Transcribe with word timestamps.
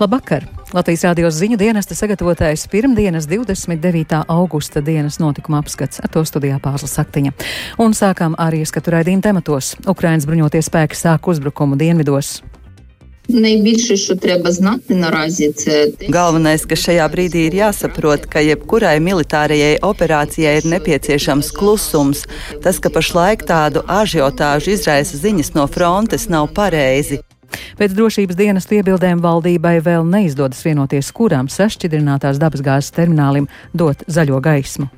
Labvakar! 0.00 0.46
Latvijas 0.74 1.04
rādio 1.06 1.28
ziņu 1.30 1.56
dienesta 1.56 1.94
sagatavotais 1.94 2.66
pirmdienas 2.66 3.28
29. 3.30 4.24
augusta 4.28 4.80
dienas 4.82 5.20
notikuma 5.22 5.60
apskats 5.62 6.02
ar 6.02 6.10
to 6.10 6.24
studijā 6.26 6.58
Pāzla 6.58 6.90
Saktiņa. 6.90 7.34
Un 7.78 7.94
sākām 7.94 8.34
arī 8.38 8.64
ieskatu 8.64 8.96
raidījumu 8.96 9.22
tematos. 9.22 9.76
Ukrainas 9.86 10.26
bruņoties 10.26 10.70
spēki 10.72 10.98
sāk 10.98 11.30
uzbrukumu 11.30 11.78
dienvidos. 11.78 12.40
Найбільше, 13.28 13.96
що 13.96 14.16
треба 14.16 14.52
знати 14.52 14.94
наразі, 14.94 15.52
це 15.52 15.88
Galvenais, 16.08 16.66
kas 16.68 16.84
šajā 16.84 17.06
brīdī 17.08 17.48
ir 17.48 17.54
jāsaprot, 17.56 18.26
ka 18.28 18.42
jebkurai 18.44 19.00
militārajai 19.00 19.80
operācijai 19.80 20.58
ir 20.60 20.66
nepieciešams 20.68 21.48
klusums. 21.56 22.26
Tas, 22.62 22.76
ka 22.78 22.92
pašlaik 22.92 23.46
tādu 23.48 23.80
ažiotāžu 23.88 24.76
izraisa 24.76 25.16
ziņas 25.16 25.54
no 25.56 25.64
frontes, 25.66 26.28
nav 26.28 26.52
pareizi. 26.52 27.22
Pēc 27.79 27.95
drošības 27.97 28.37
dienas 28.39 28.69
iebildēm 28.69 29.21
valdībai 29.23 29.79
vēl 29.85 30.05
neizdodas 30.05 30.61
vienoties, 30.65 31.11
kurām 31.15 31.49
sašķidrinātās 31.49 32.39
dabasgāzes 32.41 32.93
terminālim 32.95 33.49
dot 33.73 34.03
zaļo 34.07 34.41
gaismu. 34.41 34.89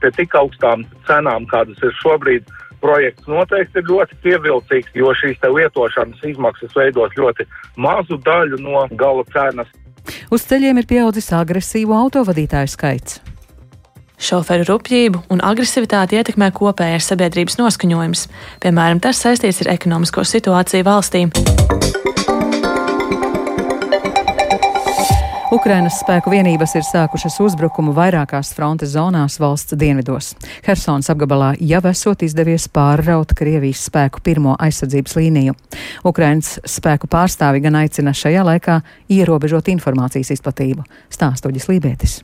pie 0.00 0.10
tik 0.14 0.34
augstām 0.34 0.84
cenām, 1.08 1.46
kādas 1.50 1.80
ir 1.82 1.94
šobrīd, 2.02 2.44
projekts 2.82 3.26
noteikti 3.26 3.80
ir 3.80 3.88
ļoti 3.90 4.18
pievilcīgs, 4.22 4.94
jo 4.94 5.10
šīs 5.20 5.42
lietošanas 5.42 6.22
izmaksas 6.22 6.76
veidos 6.76 7.16
ļoti 7.18 7.46
mazu 7.76 8.20
daļu 8.22 8.60
no 8.62 8.86
gala 8.94 9.24
cenas. 9.34 9.72
Uz 10.30 10.46
ceļiem 10.48 10.78
ir 10.78 10.86
pieaudzis 10.86 11.32
agresīvu 11.36 11.96
autovadītāju 11.96 12.70
skaits. 12.70 13.18
Šoferu 14.18 14.66
rupjību 14.66 15.22
un 15.30 15.42
agresivitāti 15.46 16.18
ietekmē 16.18 16.50
kopējais 16.56 17.06
sabiedrības 17.12 17.58
noskaņojums. 17.60 18.26
Piemēram, 18.64 18.98
tas 19.02 19.22
saistīts 19.22 19.62
ar 19.62 19.74
ekonomisko 19.76 20.26
situāciju 20.26 20.86
valstī. 20.88 21.28
Ukrainas 25.48 25.96
spēku 26.02 26.28
vienības 26.28 26.74
ir 26.76 26.84
sākušas 26.84 27.38
uzbrukumu 27.40 27.94
vairākās 27.96 28.50
frontes 28.52 28.92
zonās 28.92 29.38
valsts 29.40 29.78
dienvidos. 29.80 30.34
Hersons 30.66 31.08
apgabalā 31.08 31.54
jau 31.64 31.80
esot 31.88 32.26
izdevies 32.26 32.68
pārraut 32.68 33.32
Krievijas 33.38 33.86
spēku 33.88 34.20
pirmo 34.20 34.58
aizsardzības 34.60 35.16
līniju. 35.16 35.56
Ukrainas 36.04 36.58
spēku 36.68 37.08
pārstāvi 37.08 37.64
gan 37.64 37.80
aicina 37.80 38.12
šajā 38.12 38.44
laikā 38.50 38.82
ierobežot 39.08 39.72
informācijas 39.72 40.36
izplatību. 40.36 40.84
Stāstoģis 41.16 41.72
Lībētis. 41.72 42.20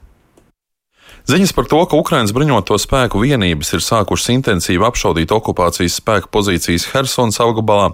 Ziņas 1.24 1.54
par 1.56 1.64
to, 1.64 1.78
ka 1.88 1.96
Ukraiņas 1.96 2.34
bruņoto 2.36 2.76
spēku 2.76 3.22
vienības 3.22 3.70
ir 3.72 3.80
sākušas 3.80 4.28
intensīvi 4.34 4.84
apšaudīt 4.84 5.30
okupācijas 5.32 5.94
spēku 5.96 6.28
pozīcijas 6.28 6.84
Helsonas 6.92 7.40
apgabalā, 7.40 7.86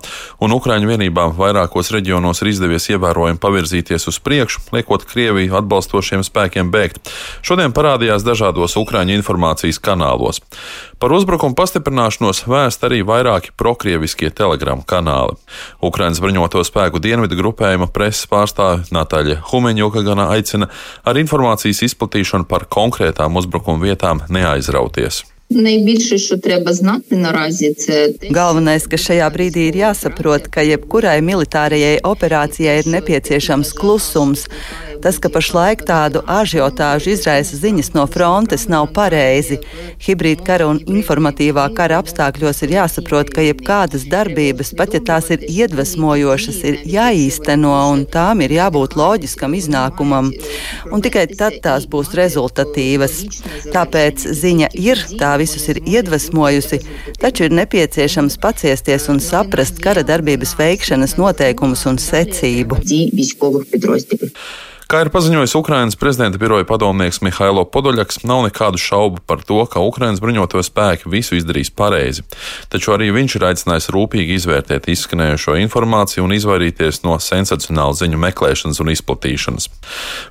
un 0.42 0.54
Ukraiņu 0.56 0.90
vienībām 0.90 1.36
vairākos 1.38 1.92
reģionos 1.94 2.42
ir 2.42 2.50
izdevies 2.50 2.88
ievērojami 2.90 3.38
pavirzīties 3.38 4.10
uz 4.10 4.18
priekšu, 4.18 4.64
liekot 4.74 5.06
Krieviju 5.06 5.54
atbalstošiem 5.60 6.26
spēkiem 6.26 6.72
bēgt. 6.74 6.98
Šodien 7.46 7.70
parādījās 7.70 8.26
dažādos 8.26 8.74
Ukraiņu 8.82 9.20
informācijas 9.20 9.78
kanālos. 9.78 10.42
Par 11.00 11.14
uzbrukumu 11.14 11.54
pastiprināšanos 11.56 12.42
vēst 12.50 12.82
arī 12.84 12.98
vairāki 13.06 13.54
prokrieviskie 13.56 14.28
telegramu 14.34 14.82
kanāli. 14.82 15.38
Ukraiņas 15.86 16.18
bruņoto 16.20 16.66
spēku 16.66 16.98
dienvidu 16.98 17.38
grupējuma 17.38 17.86
preses 17.94 18.26
pārstāve 18.28 18.90
Natāļa 18.90 19.38
Humeņoka 19.48 20.02
gan 20.04 20.26
aicina 20.26 20.68
ar 21.06 21.22
informācijas 21.22 21.86
izplatīšanu 21.86 22.50
par 22.50 22.66
konkrētām 23.20 23.36
uzbrukuma 23.36 23.84
vietām 23.84 24.22
neaizrauties. 24.32 25.24
найбільше, 25.49 26.17
що 26.17 26.37
треба 26.37 26.73
знати 26.73 27.15
наразі, 27.15 27.73
це 27.73 28.09
те, 28.09 28.27
Galvenais, 28.29 28.87
kas 28.89 29.05
šajā 29.05 29.29
brīdī 29.29 29.69
ir 29.69 29.75
jāsaprot, 29.77 30.49
ka 30.49 30.65
jebkurai 30.65 31.21
militārajai 31.21 32.01
operācijai 32.01 32.81
ir 32.81 32.89
nepieciešams 32.89 33.69
klusums. 33.77 34.49
Tas, 35.05 35.19
ka 35.21 35.29
pašlaik 35.29 35.83
tādu 35.85 36.23
ažiotāžu 36.25 37.11
izraisa 37.13 37.57
ziņas 37.61 37.91
no 37.93 38.07
frontes, 38.09 38.63
nav 38.71 38.87
pareizi. 38.95 39.59
Hibrīda 40.01 40.41
kara 40.47 40.69
un 40.71 40.79
informatīvā 40.81 41.67
kara 41.77 41.99
apstākļos 42.01 42.63
ir 42.65 42.73
jāsaprot, 42.79 43.29
ka 43.29 43.45
jebkādas 43.45 44.07
darbības, 44.09 44.73
pat 44.79 44.95
ja 44.97 45.01
tās 45.05 45.29
ir 45.35 45.45
iedvesmojošas, 45.45 46.57
ir 46.65 46.79
jāīsteno 46.89 47.75
un 47.91 48.05
tām 48.09 48.41
ir 48.41 48.55
jābūt 48.57 48.97
loģiskam 48.97 49.53
iznākumam. 49.53 50.31
Un 50.89 51.05
tikai 51.05 51.27
tad 51.37 51.59
tās 51.61 51.85
būs 51.85 52.15
rezultatīvas. 52.17 53.21
Tāpēc 53.75 54.25
ziņa 54.41 54.73
ir, 54.73 55.05
tā 55.21 55.35
visus 55.40 55.66
ir 55.72 55.80
iedvesmojusi, 55.82 56.80
taču 57.22 57.48
ir 57.48 57.56
nepieciešams 57.58 58.38
paciesties 58.42 59.08
un 59.12 59.22
saprast 59.24 59.80
kara 59.82 60.04
darbības 60.06 60.56
veikšanas 60.60 61.16
noteikumus 61.20 61.86
un 61.90 61.98
secību. 62.00 62.80
Kā 64.90 65.04
ir 65.04 65.08
paziņojis 65.14 65.52
Ukrainas 65.54 65.94
prezidenta 65.94 66.38
biroja 66.42 66.64
padomnieks 66.66 67.20
Mihailo 67.22 67.62
Podoļaks, 67.62 68.24
nav 68.26 68.40
nekādu 68.48 68.80
šaubu 68.82 69.20
par 69.22 69.44
to, 69.46 69.60
ka 69.70 69.78
Ukrainas 69.86 70.18
bruņoto 70.18 70.58
spēki 70.66 71.06
visu 71.12 71.36
izdarīs 71.38 71.68
pareizi. 71.70 72.24
Taču 72.74 72.96
arī 72.96 73.12
viņš 73.14 73.36
ir 73.38 73.46
aicinājis 73.52 73.86
rūpīgi 73.94 74.34
izvērtēt 74.40 74.88
izskanējušo 74.90 75.54
informāciju 75.62 76.24
un 76.26 76.34
izvairīties 76.34 77.04
no 77.04 77.14
sensacionālu 77.22 77.94
ziņu 78.00 78.18
meklēšanas 78.24 78.82
un 78.82 78.90
izplatīšanas. 78.90 79.68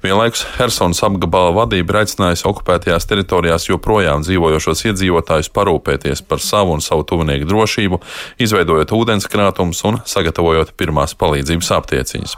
Vienlaikus 0.03 0.43
Helsinas 0.57 0.99
apgabala 1.07 1.55
vadība 1.61 1.95
ir 1.95 2.01
aicinājusi 2.01 2.43
okupētajās 2.51 3.07
teritorijās 3.07 3.69
joprojām 3.69 4.27
dzīvojošos 4.27 4.83
iedzīvotājus 4.91 5.51
parūpēties 5.55 6.25
par 6.27 6.43
savu 6.43 6.75
un 6.75 6.83
savu 6.83 7.07
tuvinieku 7.07 7.47
drošību, 7.47 8.01
izveidojot 8.43 8.91
ūdenskrātumus 8.99 9.85
un 9.87 10.03
sagatavojot 10.03 10.75
pirmās 10.75 11.15
palīdzības 11.15 11.73
aptieciņas. 11.79 12.37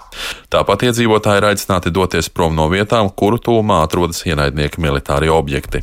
Tāpat 0.54 0.90
iedzīvotāji 0.92 1.42
ir 1.42 1.52
aicināti 1.56 1.90
dot 1.90 2.11
doties 2.12 2.30
prom 2.30 2.56
no 2.56 2.68
vietām, 2.68 3.08
kuru 3.16 3.40
tūmā 3.40 3.82
atrodas 3.86 4.26
ienaidnieka 4.28 4.82
militārie 4.84 5.32
objekti. 5.32 5.80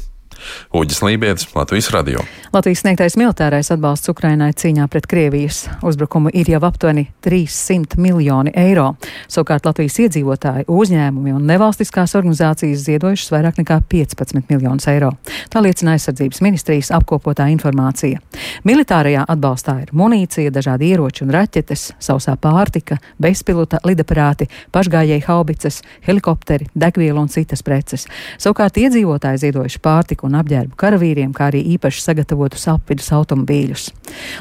Uģis 0.72 1.02
Lībijams, 1.02 1.48
Latvijas 1.54 1.90
radio. 1.90 2.20
Latvijas 2.52 2.82
sniegtais 2.84 3.16
militārais 3.18 3.70
atbalsts 3.72 4.08
Ukrainai 4.08 4.52
cīņā 4.56 4.86
pret 4.88 5.06
Krievijas 5.10 5.64
uzbrukumu 5.82 6.30
ir 6.32 6.50
jau 6.50 6.60
aptuveni 6.68 7.08
300 7.24 7.98
miljoni 8.00 8.52
eiro. 8.56 8.92
Savukārt 9.28 9.66
Latvijas 9.66 9.98
iedzīvotāji, 10.04 10.68
uzņēmumi 10.68 11.34
un 11.34 11.48
nevalstiskās 11.48 12.14
organizācijas 12.18 12.84
ziedojušas 12.86 13.32
vairāk 13.34 13.58
nekā 13.62 13.80
15 13.90 14.48
miljonus 14.48 14.88
eiro. 14.88 15.12
Tā 15.50 15.62
liecina 15.64 15.96
aizsardzības 15.96 16.42
ministrijas 16.44 16.92
apkopotā 16.94 17.48
informācija. 17.52 18.20
Militārajā 18.68 19.26
atbalstā 19.28 19.78
ir 19.82 19.92
munīcija, 19.96 20.52
dažādi 20.54 20.92
ieroči 20.92 21.24
un 21.26 21.34
raķetes, 21.34 21.88
sausā 22.02 22.36
pārtika, 22.40 23.00
bezpilota 23.20 23.80
lidaparāti, 23.84 24.48
pašgājēji 24.72 25.26
haubicas, 25.26 25.82
helikopteri, 26.06 26.68
degviela 26.74 27.20
un 27.24 27.32
citas 27.32 27.64
preces. 27.66 28.06
Savukārt 28.38 28.78
iedzīvotāji 28.80 29.44
ziedojuši 29.46 29.82
pārtiku 29.84 30.27
un 30.28 30.38
apģērbu 30.38 30.78
karavīriem, 30.78 31.32
kā 31.36 31.48
arī 31.50 31.64
īpaši 31.74 32.04
sagatavotus 32.04 32.68
apvidus 32.70 33.10
automobīļus. 33.16 33.88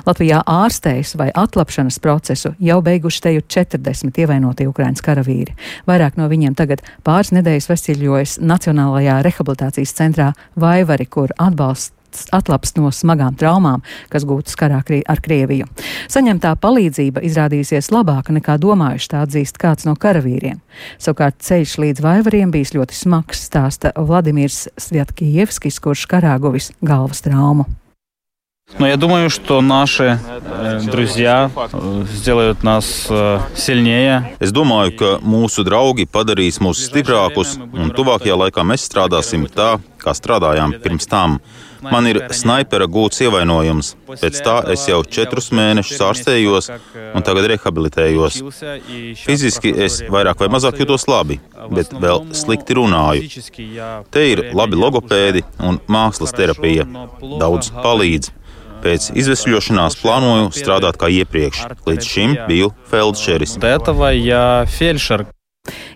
Latvijā 0.08 0.44
ārstējas 0.48 1.16
vai 1.20 1.30
atlapšanas 1.34 2.00
procesu 2.04 2.54
jau 2.64 2.80
beiguši 2.86 3.24
teju 3.28 3.46
40 3.58 4.22
ievainotie 4.24 4.70
Ukraiņas 4.70 5.06
karavīri. 5.06 5.58
Vairāk 5.90 6.20
no 6.20 6.30
viņiem 6.32 6.58
tagad 6.58 6.84
pāris 7.08 7.34
nedēļas 7.36 7.72
veseļojas 7.72 8.40
Nacionālajā 8.44 9.22
rehabilitācijas 9.26 9.96
centrā 9.98 10.34
Vaivari, 10.60 11.08
kur 11.10 11.34
atbalsts 11.38 11.96
atlaps 12.33 12.75
no 12.77 12.91
smagām 12.93 13.37
traumām, 13.39 13.83
kas 14.13 14.27
gūtas 14.29 14.57
karā 14.59 14.83
ar 14.83 15.21
Krieviju. 15.25 15.69
Saņemtā 16.13 16.55
palīdzība 16.61 17.23
izrādījusies 17.25 17.91
labāka 17.95 18.35
nekā 18.37 18.59
domājuši, 18.61 19.11
tā 19.13 19.23
atzīst 19.27 19.61
kāds 19.61 19.89
no 19.89 19.97
karavīriem. 19.97 20.61
Savukārt 21.03 21.41
ceļš 21.41 21.77
līdz 21.85 22.05
vaivariem 22.05 22.53
bijis 22.55 22.75
ļoti 22.77 22.97
smags, 22.97 23.47
stāsta 23.49 23.95
Vladimirs 23.97 24.67
Svjatkijevskis, 24.81 25.81
kurš 25.83 26.09
karā 26.11 26.37
guvis 26.43 26.73
galvas 26.83 27.25
traumu. 27.25 27.69
Но 28.79 28.87
я 28.87 28.97
думаю, 28.97 29.29
что 29.29 29.61
наши 29.61 30.19
э, 30.23 30.81
друзья 30.85 31.51
э, 31.55 32.05
сделают 32.09 32.63
нас 32.63 33.07
э, 33.11 33.41
сильнее. 33.55 34.35
Es 34.41 34.53
domāju, 34.53 34.97
ka 34.97 35.11
mūsu 35.21 35.61
draugi 35.67 36.07
padarīs 36.07 36.57
mūs 36.63 36.81
stiprākus, 36.87 37.59
un 37.61 37.93
tuvākajā 37.93 38.39
laikā 38.39 38.65
mēs 38.65 38.87
strādāsim 38.89 39.45
tā, 39.51 39.77
kā 40.01 40.15
strādājām 40.17 40.79
pirms 40.81 41.07
tam. 41.11 41.41
Man 41.92 42.10
ir 42.10 42.20
snaipera 42.36 42.88
gūts 42.92 43.22
ievainojums. 43.26 43.94
Pēc 44.08 44.40
tā 44.46 44.56
es 44.74 44.88
jau 44.90 45.02
četrus 45.04 45.52
mēnešus 45.56 46.02
ārstējos 46.08 46.72
un 47.16 47.26
tagad 47.28 47.50
rehabilitējos. 47.54 48.40
Fiziski 49.24 49.74
es 49.88 50.02
vairāk 50.14 50.42
vai 50.44 50.50
mazāk 50.54 50.82
jūtos 50.84 51.08
labi, 51.10 51.40
bet 51.74 51.94
vēl 51.94 52.28
slikti 52.38 52.78
runāju. 52.80 53.28
Te 54.14 54.26
ir 54.34 54.44
labi 54.58 54.80
logopēdi 54.80 55.46
un 55.64 55.80
mākslas 55.92 56.36
terapija. 56.38 56.88
Daudz 57.22 57.72
palīdz. 57.76 58.34
Pēc 58.78 59.08
izvesļošanās 59.18 59.98
plānoju 60.04 60.52
strādāt 60.56 61.00
kā 61.02 61.10
iepriekš. 61.22 61.64
Līdz 61.88 62.12
šim 62.14 62.38
biju 62.50 62.70
feldšeris. 62.92 63.58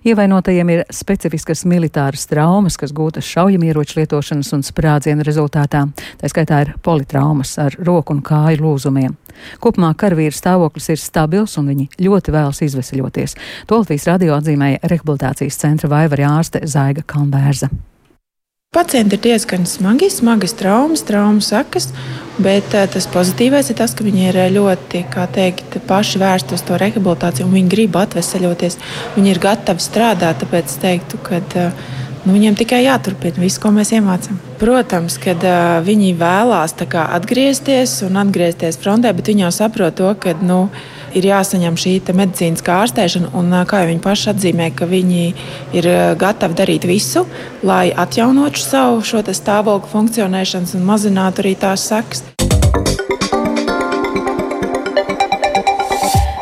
Ievainotajiem 0.08 0.72
ir 0.74 0.84
specifiskas 0.94 1.66
militāras 1.70 2.28
traumas, 2.30 2.78
kas 2.80 2.94
gūtas 2.96 3.28
šaujamieroču 3.28 4.00
lietošanas 4.00 4.52
un 4.58 4.66
sprādzienu 4.66 5.26
rezultātā. 5.28 5.86
Tā 6.22 6.32
skaitā 6.32 6.64
ir 6.66 6.74
politraumas 6.84 7.58
ar 7.62 7.78
roku 7.80 8.16
un 8.16 8.24
kāju 8.26 8.64
lūzumiem. 8.66 9.16
Kopumā 9.62 9.94
karavīru 9.98 10.36
stāvoklis 10.36 10.92
ir 10.94 11.00
stabils 11.02 11.58
un 11.62 11.72
viņi 11.72 11.88
ļoti 12.02 12.36
vēlas 12.36 12.64
izvesaļoties. 12.68 13.38
To 13.70 13.82
Latvijas 13.82 14.10
radio 14.12 14.36
atzīmēja 14.40 14.84
rehabilitācijas 14.84 15.62
centra 15.62 15.92
vaivarī 15.92 16.28
ārste 16.28 16.66
Zaiga 16.68 17.06
Kalnbērza. 17.08 17.72
Pacienti 18.72 19.18
ir 19.18 19.20
diezgan 19.20 19.66
smagi, 19.68 20.08
smagas 20.08 20.54
traumas, 20.56 21.02
traumas 21.04 21.50
sekas, 21.52 21.90
bet 22.40 22.72
uh, 22.72 22.86
tas 22.88 23.04
pozitīvais 23.12 23.68
ir 23.68 23.76
tas, 23.76 23.92
ka 23.92 24.06
viņi 24.06 24.22
ir 24.30 24.38
ļoti 24.56 25.02
teikt, 25.36 25.76
paši 25.90 26.22
vērsti 26.22 26.56
uz 26.56 26.64
to 26.70 26.78
rehabilitāciju 26.80 27.50
un 27.50 27.58
viņi 27.58 27.72
grib 27.74 27.98
atvesaļoties. 28.00 28.80
Viņi 29.18 29.34
ir 29.34 29.42
gatavi 29.44 29.84
strādāt, 29.84 30.40
tāpēc 30.46 30.72
es 30.72 30.80
teiktu, 30.86 31.20
ka 31.20 31.42
uh, 31.44 31.84
nu, 32.24 32.32
viņiem 32.32 32.56
tikai 32.64 32.86
jāturpina 32.86 33.44
viss, 33.44 33.60
ko 33.60 33.74
mēs 33.76 33.92
iemācām. 33.98 34.40
Protams, 34.64 35.20
kad 35.20 35.44
viņi 35.84 36.16
vēlās 36.24 36.80
kā, 36.88 37.10
atgriezties 37.20 38.00
un 38.08 38.24
atgriezties 38.24 38.80
frontē, 38.80 39.12
bet 39.20 39.34
viņi 39.34 39.50
jau 39.50 39.54
saprot 39.66 40.00
to, 40.00 40.16
ka. 40.16 40.40
Nu, 40.40 40.70
ir 41.18 41.28
jāsaņem 41.32 41.78
šī 41.80 41.96
medicīniskā 42.16 42.82
ārstēšana. 42.86 43.32
Un, 43.38 43.54
kā 43.70 43.84
jau 43.84 43.92
viņi 43.92 44.04
paši 44.04 44.30
atzīmē, 44.34 44.72
ka 44.76 44.90
viņi 44.90 45.24
ir 45.78 45.90
gatavi 46.22 46.58
darīt 46.58 46.88
visu, 46.90 47.26
lai 47.64 47.92
atjaunotu 47.92 48.62
savu 48.62 49.02
stāvokli 49.32 49.92
funkcionēšanas 49.92 50.78
un 50.80 50.88
mazinātu 50.88 51.46
arī 51.46 51.56
tās 51.60 51.88
sekas. 51.92 52.31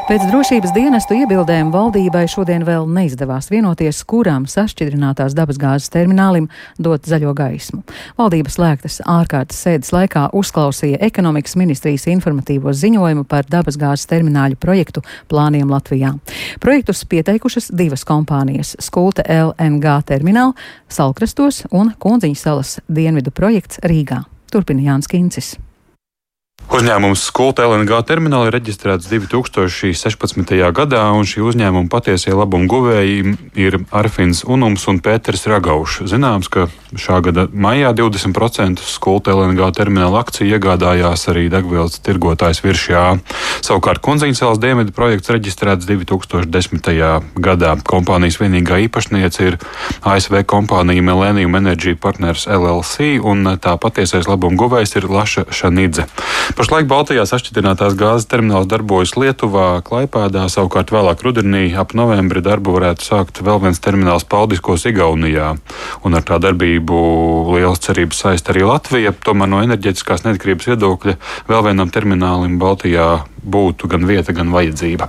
Pēc 0.10 0.24
drošības 0.26 0.72
dienestu 0.74 1.14
iebildēm 1.20 1.68
valdībai 1.70 2.24
šodien 2.34 2.64
vēl 2.66 2.88
neizdevās 2.90 3.52
vienoties, 3.54 4.00
kurām 4.10 4.48
sašķidrinātās 4.50 5.36
dabasgāzes 5.38 5.92
terminālim 5.94 6.48
dot 6.82 7.06
zaļo 7.06 7.36
gaismu. 7.38 7.84
Valdības 8.18 8.58
slēgtas 8.58 8.98
ārkārtas 9.06 9.62
sēdes 9.68 9.94
laikā 9.94 10.24
uzklausīja 10.34 10.98
ekonomikas 11.06 11.54
ministrijas 11.62 12.08
informatīvo 12.10 12.74
ziņojumu 12.74 13.28
par 13.30 13.46
dabasgāzes 13.54 14.10
termināļu 14.10 14.58
projektu 14.58 15.06
plāniem 15.30 15.70
Latvijā. 15.70 16.16
Projektus 16.58 17.06
pieteikušas 17.06 17.70
divas 17.70 18.02
kompānijas- 18.02 18.74
Skulte 18.90 19.22
LNG 19.30 20.02
termināla 20.10 20.58
Salkrastos 20.90 21.68
un 21.70 21.94
Kundziņas 22.00 22.48
salas 22.50 22.80
dienvidu 22.90 23.30
projekts 23.30 23.78
Rīgā. 23.86 24.24
Turpina 24.50 24.82
Jānis 24.82 25.06
Kincis. 25.08 25.60
Uzņēmums 26.70 27.24
Skulta 27.26 27.64
LNG 27.66 27.98
termināli 28.06 28.52
ir 28.52 28.54
reģistrēts 28.54 29.08
2016. 29.10 30.52
gadā, 30.78 31.02
un 31.18 31.26
šī 31.26 31.42
uzņēmuma 31.42 31.90
patiesie 31.90 32.30
labumu 32.38 32.70
guvēji 32.70 33.32
ir 33.58 33.80
Arfins 33.90 34.44
Unums 34.46 34.86
un 34.92 35.00
Pēters 35.02 35.48
Ragaušs. 35.50 36.04
Zināms, 36.12 36.46
ka 36.46 36.68
šā 36.94 37.24
gada 37.26 37.48
maijā 37.50 37.90
20% 37.98 38.86
Skulta 38.86 39.34
LNG 39.34 39.72
termināla 39.80 40.22
akciju 40.22 40.60
iegādājās 40.60 41.26
arī 41.34 41.48
degvielas 41.50 41.98
tirgotājs 42.06 42.62
Viršjā. 42.62 43.02
Savukārt 43.66 44.04
Kunziņcēlas 44.06 44.62
dienvidu 44.62 44.94
projekts 44.94 45.34
reģistrēts 45.34 45.90
2010. 45.90 46.94
gadā. 47.34 47.74
Kompānijas 47.82 48.38
vienīgā 48.44 48.78
īpašniece 48.86 49.50
ir 49.50 49.58
ASV 50.06 50.46
kompānija 50.46 51.02
Millennium 51.02 51.58
Energy 51.58 51.98
Partners 51.98 52.46
LLC, 52.46 53.18
un 53.26 53.58
tā 53.58 53.74
patiesais 53.82 54.30
labumu 54.30 54.62
guvējs 54.68 55.00
ir 55.02 55.10
Laša 55.10 55.50
Šanidze. 55.50 56.06
Pašlaik 56.60 56.90
Baltijā 56.92 57.24
sašķidrinātās 57.24 57.94
gāzes 57.96 58.26
termināls 58.28 58.66
darbojas 58.68 59.14
Lietuvā, 59.16 59.78
Klaipēdā, 59.88 60.42
savukārt 60.52 60.90
vēlāk 60.92 61.22
rudenī 61.24 61.70
ap 61.72 61.94
novembri 61.96 62.44
darbu 62.44 62.74
varētu 62.76 63.06
sākt 63.06 63.40
vēl 63.48 63.62
viens 63.64 63.80
termināls 63.80 64.28
Paldiskos 64.28 64.84
Igaunijā. 64.92 65.54
Un 66.04 66.20
ar 66.20 66.28
tā 66.28 66.36
darbību 66.44 67.00
liels 67.54 67.80
cerības 67.88 68.20
saist 68.26 68.52
arī 68.52 68.68
Latvija. 68.68 69.16
Tomēr 69.24 69.54
no 69.54 69.64
enerģetiskās 69.64 70.28
neatkarības 70.28 70.68
viedokļa 70.74 71.16
vēl 71.48 71.66
vienam 71.70 71.96
terminālim 71.96 72.60
Baltijā 72.60 73.08
būtu 73.40 73.88
gan 73.96 74.04
vieta, 74.04 74.36
gan 74.36 74.52
vajadzība. 74.52 75.08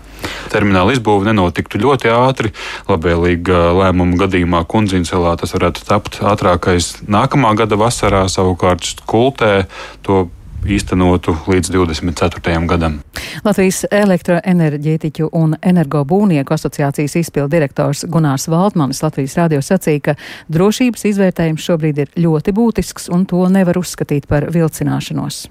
Termināla 0.54 0.94
izbūve 0.94 1.32
nenotiktu 1.32 1.82
ļoti 1.82 2.14
ātri. 2.14 2.54
Labvēlīga 2.86 3.72
lēmuma 3.74 4.22
gadījumā 4.22 4.62
Kundziņcelā 4.70 5.34
tas 5.42 5.58
varētu 5.58 5.82
tapt 5.90 6.22
ātrākais 6.22 7.00
nākamā 7.10 7.56
gada 7.58 7.74
vasarā, 7.74 8.28
savukārt 8.30 9.02
Kultē 9.10 9.64
to 10.06 10.28
īstenotu 10.66 11.34
līdz 11.48 11.70
24. 11.72 12.52
gadam. 12.68 12.98
Latvijas 13.44 13.84
elektroenerģētiķu 13.90 15.30
un 15.36 15.54
energobūnieku 15.62 16.54
asociācijas 16.56 17.16
izpildu 17.22 17.52
direktors 17.54 18.04
Gunārs 18.10 18.48
Valdmanis 18.50 19.02
Latvijas 19.04 19.36
radio 19.40 19.62
sacīja, 19.64 20.10
ka 20.10 20.14
drošības 20.52 21.06
izvērtējums 21.12 21.66
šobrīd 21.66 22.04
ir 22.04 22.14
ļoti 22.26 22.54
būtisks 22.56 23.10
un 23.14 23.26
to 23.30 23.46
nevar 23.48 23.80
uzskatīt 23.80 24.28
par 24.30 24.50
vilcināšanos. 24.52 25.46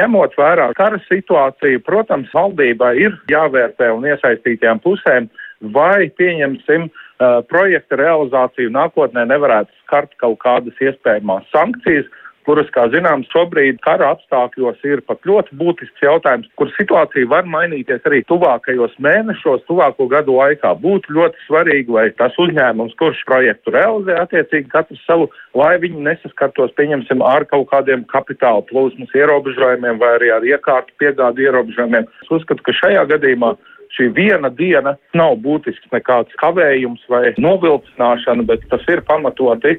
Ņemot 0.00 0.38
vērā 0.40 0.70
kara 0.72 0.96
situāciju, 1.04 1.82
protams, 1.84 2.30
valdībai 2.32 2.94
ir 3.02 3.16
jāvērtē 3.28 3.90
un 3.92 4.06
iesaistītajām 4.08 4.80
pusēm, 4.80 5.28
vai 5.74 6.08
pieņemsim 6.16 6.88
uh, 6.88 7.42
projekta 7.48 7.98
realizāciju 8.00 8.72
nākotnē 8.72 9.26
nevarētu 9.28 9.70
skart 9.84 10.16
kaut 10.22 10.40
kādas 10.40 10.80
iespējamās 10.80 11.44
sankcijas, 11.52 12.08
kuras, 12.46 12.68
kā 12.74 12.86
zināms, 12.92 13.30
šobrīd 13.32 13.80
kara 13.84 14.12
apstākļos 14.14 14.82
ir 14.88 15.02
pat 15.06 15.22
ļoti 15.28 15.56
būtisks 15.60 16.04
jautājums, 16.04 16.48
kur 16.58 16.70
situācija 16.76 17.30
var 17.30 17.48
mainīties 17.48 18.04
arī 18.08 18.22
tuvākajos 18.30 18.94
mēnešos, 19.02 19.64
tuvāko 19.68 20.08
gadu 20.10 20.36
laikā. 20.38 20.74
Būtu 20.82 21.16
ļoti 21.16 21.44
svarīgi, 21.46 21.94
lai 21.94 22.08
tas 22.18 22.36
uzņēmums, 22.42 22.96
kurš 23.00 23.24
projektu 23.28 23.74
realizē, 23.74 24.18
attiecīgi 24.22 24.70
katrs 24.72 25.02
savu, 25.08 25.28
lai 25.58 25.74
viņi 25.82 26.06
nesaskartos, 26.08 26.74
pieņemsim, 26.78 27.24
ar 27.26 27.46
kaut 27.50 27.68
kādiem 27.72 28.06
kapitāla 28.12 28.64
plūsmas 28.70 29.12
ierobežojumiem 29.16 30.00
vai 30.02 30.16
arī 30.18 30.32
ar 30.34 30.46
iekārtu 30.46 30.96
piegādu 31.02 31.46
ierobežojumiem. 31.46 32.08
Es 32.24 32.34
uzskatu, 32.38 32.64
ka 32.66 32.74
šajā 32.82 33.06
gadījumā 33.14 33.54
šī 33.92 34.08
viena 34.16 34.48
diena 34.56 34.94
nav 35.16 35.36
būtisks 35.44 35.90
nekāds 35.92 36.32
kavējums 36.40 37.04
vai 37.12 37.34
novilcināšana, 37.36 38.46
bet 38.48 38.64
tas 38.72 38.84
ir 38.88 39.04
pamatoti 39.08 39.78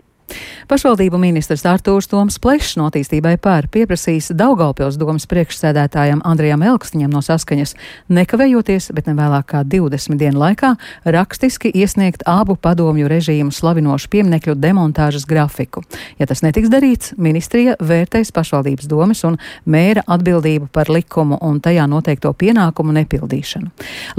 Pašvaldību 0.69 1.19
ministrs 1.19 1.65
Artūrs 1.67 2.07
Toms 2.09 2.37
Plešs 2.41 2.77
no 2.79 2.87
attīstībai 2.87 3.35
pār 3.43 3.67
pieprasījis 3.71 4.31
Daugaupils 4.39 4.95
domas 4.97 5.25
priekšsēdētājam 5.29 6.21
Andrijam 6.25 6.63
Elksniņam 6.63 7.11
no 7.13 7.21
saskaņas 7.25 7.75
nekavējoties, 8.13 8.89
bet 8.95 9.09
ne 9.09 9.15
vēlāk 9.17 9.49
kā 9.51 9.63
20 9.67 10.17
dienu 10.21 10.39
laikā 10.39 10.73
rakstiski 11.03 11.71
iesniegt 11.75 12.23
abu 12.29 12.55
padomju 12.55 13.09
režīmu 13.11 13.51
slavinošu 13.53 14.09
pieminekļu 14.13 14.55
demontāžas 14.63 15.27
grafiku. 15.29 15.83
Ja 16.19 16.29
tas 16.29 16.41
netiks 16.45 16.71
darīts, 16.71 17.13
ministrija 17.19 17.75
vērtēs 17.83 18.31
pašvaldības 18.33 18.87
domas 18.89 19.25
un 19.27 19.37
mēra 19.67 20.05
atbildību 20.07 20.71
par 20.73 20.89
likumu 20.93 21.41
un 21.43 21.59
tajā 21.63 21.85
noteikto 21.91 22.31
pienākumu 22.39 22.95
nepildīšanu. 23.01 23.69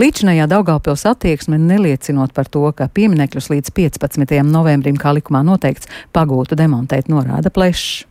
Līdzinājā 0.00 0.46
Daugaupils 0.52 1.06
attieksme 1.08 1.58
neliecinot 1.58 2.37
par 2.37 2.52
to, 2.52 2.66
ka 2.76 2.90
pieminekļus 2.92 3.50
līdz 3.54 3.75
15. 3.75 4.38
novembrim, 4.44 5.00
kā 5.00 5.16
likumā 5.16 5.40
noteikts, 5.46 5.88
pagūtu 6.14 6.58
demontēt, 6.58 7.08
norāda 7.12 7.52
plešs. 7.54 8.04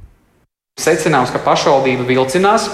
Secināms, 0.79 1.29
ka 1.29 1.41
pašvaldība 1.43 2.07
vilcinās 2.07 2.65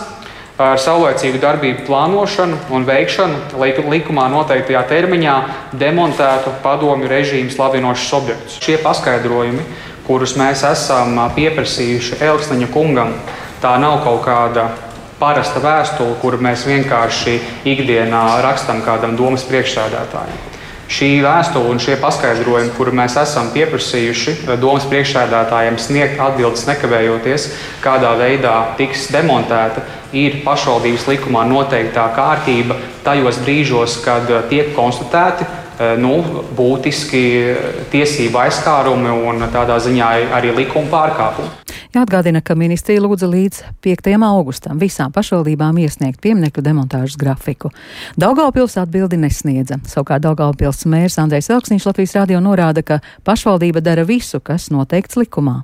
ar 0.59 0.79
saulēcīgu 0.79 1.39
darbību 1.39 1.85
plānošanu 1.87 2.57
un 2.75 2.85
veikšanu, 2.87 3.59
lai 3.59 3.71
likumā 3.75 4.27
noteiktajā 4.31 4.81
termiņā 4.89 5.35
demontētu 5.79 6.57
padomju 6.63 7.07
režīmu 7.11 7.53
slavinošus 7.53 8.15
objektus. 8.17 8.59
Šie 8.63 8.75
paskaidrojumi, 8.83 9.63
kurus 10.07 10.35
mēs 10.39 10.65
esam 10.67 11.15
pieprasījuši 11.35 12.19
Elksniņa 12.27 12.69
kungam, 12.75 13.15
tā 13.63 13.77
nav 13.79 14.01
kaut 14.03 14.23
kāda 14.27 14.67
parasta 15.19 15.63
vēstule, 15.63 16.19
kuru 16.21 16.39
mēs 16.43 16.67
vienkārši 16.67 17.39
ikdienā 17.67 18.23
rakstam 18.43 18.83
kādam 18.83 19.15
domas 19.19 19.47
priekšsēdētājam. 19.47 20.48
Šī 20.89 21.19
vēstule 21.22 21.69
un 21.69 21.77
šie 21.77 22.00
paskaidrojumi, 22.01 22.72
kuru 22.74 22.96
mēs 22.98 23.13
esam 23.22 23.51
pieprasījuši 23.53 24.31
eh, 24.34 24.55
domas 24.58 24.88
priekšsēdētājiem 24.89 25.77
sniegt 25.77 26.22
atbildes 26.25 26.65
nekavējoties, 26.65 27.46
kādā 27.84 28.15
veidā 28.17 28.55
tiks 28.79 29.05
demontēta, 29.13 29.86
ir 30.17 30.39
pašvaldības 30.41 31.05
likumā 31.12 31.46
noteiktā 31.51 32.08
kārtība 32.17 32.79
tajos 33.05 33.38
brīžos, 33.46 34.00
kad 34.01 34.34
eh, 34.34 34.41
tiek 34.50 34.74
konstatēti 34.74 35.46
eh, 35.46 35.93
nu, 36.01 36.17
būtiski 36.58 37.24
tiesību 37.93 38.41
aizskārumi 38.48 39.13
un 39.29 39.46
tādā 39.53 39.77
ziņā 39.86 40.13
arī 40.41 40.58
likuma 40.58 40.89
pārkāpumi. 40.96 41.68
Jāatgādina, 41.89 42.43
ka 42.46 42.53
ministrija 42.53 43.01
lūdza 43.01 43.25
līdz 43.25 43.63
5. 43.81 44.10
augustam 44.27 44.77
visām 44.77 45.10
pašvaldībām 45.10 45.79
iesniegt 45.81 46.19
pieminiektu 46.22 46.62
demontāžas 46.62 47.15
grafiku. 47.17 47.72
Daugaupils 48.13 48.75
atbildi 48.77 49.17
nesniedza. 49.17 49.79
Savukārt 49.89 50.22
Daugaupils 50.22 50.84
mērs 50.86 51.17
Andrejs 51.17 51.50
Elksniņš 51.55 51.88
Latvijas 51.89 52.13
radio 52.19 52.43
norāda, 52.46 52.84
ka 52.86 53.00
pašvaldība 53.25 53.81
dara 53.81 54.03
visu, 54.05 54.38
kas 54.38 54.69
noteikts 54.69 55.17
likumā. 55.17 55.63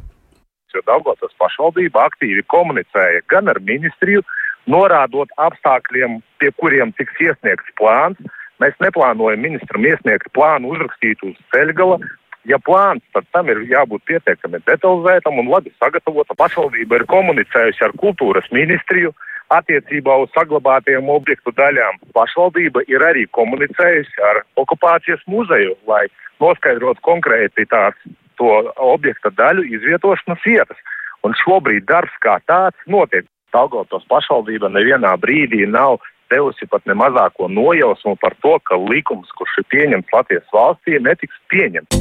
Daugavpils 0.73 1.37
pašvaldība 1.37 2.07
aktīvi 2.09 2.41
komunicēja 2.49 3.21
gan 3.29 3.53
ar 3.53 3.61
ministriju, 3.61 4.25
norādot 4.65 5.29
apstākļiem, 5.37 6.17
pie 6.41 6.49
kuriem 6.57 6.89
tiks 6.97 7.21
iesniegts 7.21 7.77
plāns, 7.77 8.17
Mēs 8.63 8.75
neplānojam 8.79 9.41
ministram 9.43 9.83
iesniegt 9.83 10.29
plānu 10.35 10.71
uzrakstīt 10.71 11.19
uz 11.27 11.35
ceļgala. 11.51 11.97
Ja 12.45 12.59
plāns, 12.61 13.01
tad 13.13 13.25
tam 13.33 13.49
ir 13.49 13.63
jābūt 13.65 14.03
pietiekami 14.05 14.59
detalizētam 14.67 15.39
un 15.41 15.49
labi 15.49 15.71
sagatavotam. 15.81 16.37
Pašvaldība 16.37 16.99
ir 16.99 17.07
komunicējusi 17.09 17.85
ar 17.87 17.95
kultūras 17.97 18.45
ministriju 18.53 19.13
attiecībā 19.53 20.17
uz 20.21 20.29
saglabātajiem 20.37 21.09
objektu 21.09 21.53
daļām. 21.57 21.97
Pašvaldība 22.17 22.85
ir 22.91 23.05
arī 23.05 23.25
komunicējusi 23.37 24.21
ar 24.29 24.43
okupācijas 24.61 25.25
muzeju, 25.29 25.73
lai 25.89 26.05
noskaidrotu 26.43 27.01
konkrēti 27.05 27.65
tās 27.71 27.97
to 28.37 28.51
objekta 28.77 29.31
daļu 29.33 29.65
izvietošanas 29.77 30.45
vietas. 30.45 30.77
Un 31.25 31.33
šobrīd 31.41 31.87
darbs 31.89 32.13
kā 32.21 32.37
tāds 32.49 32.77
notiek. 32.85 33.25
Daugavpils 33.55 34.03
pašvaldība 34.11 34.67
nevienā 34.67 35.13
brīdī 35.21 35.63
nav 35.69 36.01
devusi 36.31 36.67
pat 36.71 36.85
ne 36.89 36.95
mazāko 36.97 37.49
nojausmu 37.51 38.15
par 38.21 38.33
to, 38.41 38.57
ka 38.67 38.75
likums, 38.89 39.29
kurš 39.37 39.59
ir 39.61 39.69
pieņemts 39.73 40.13
Latvijas 40.15 40.47
valstī, 40.53 40.99
netiks 41.01 41.37
pieņemts. 41.53 41.93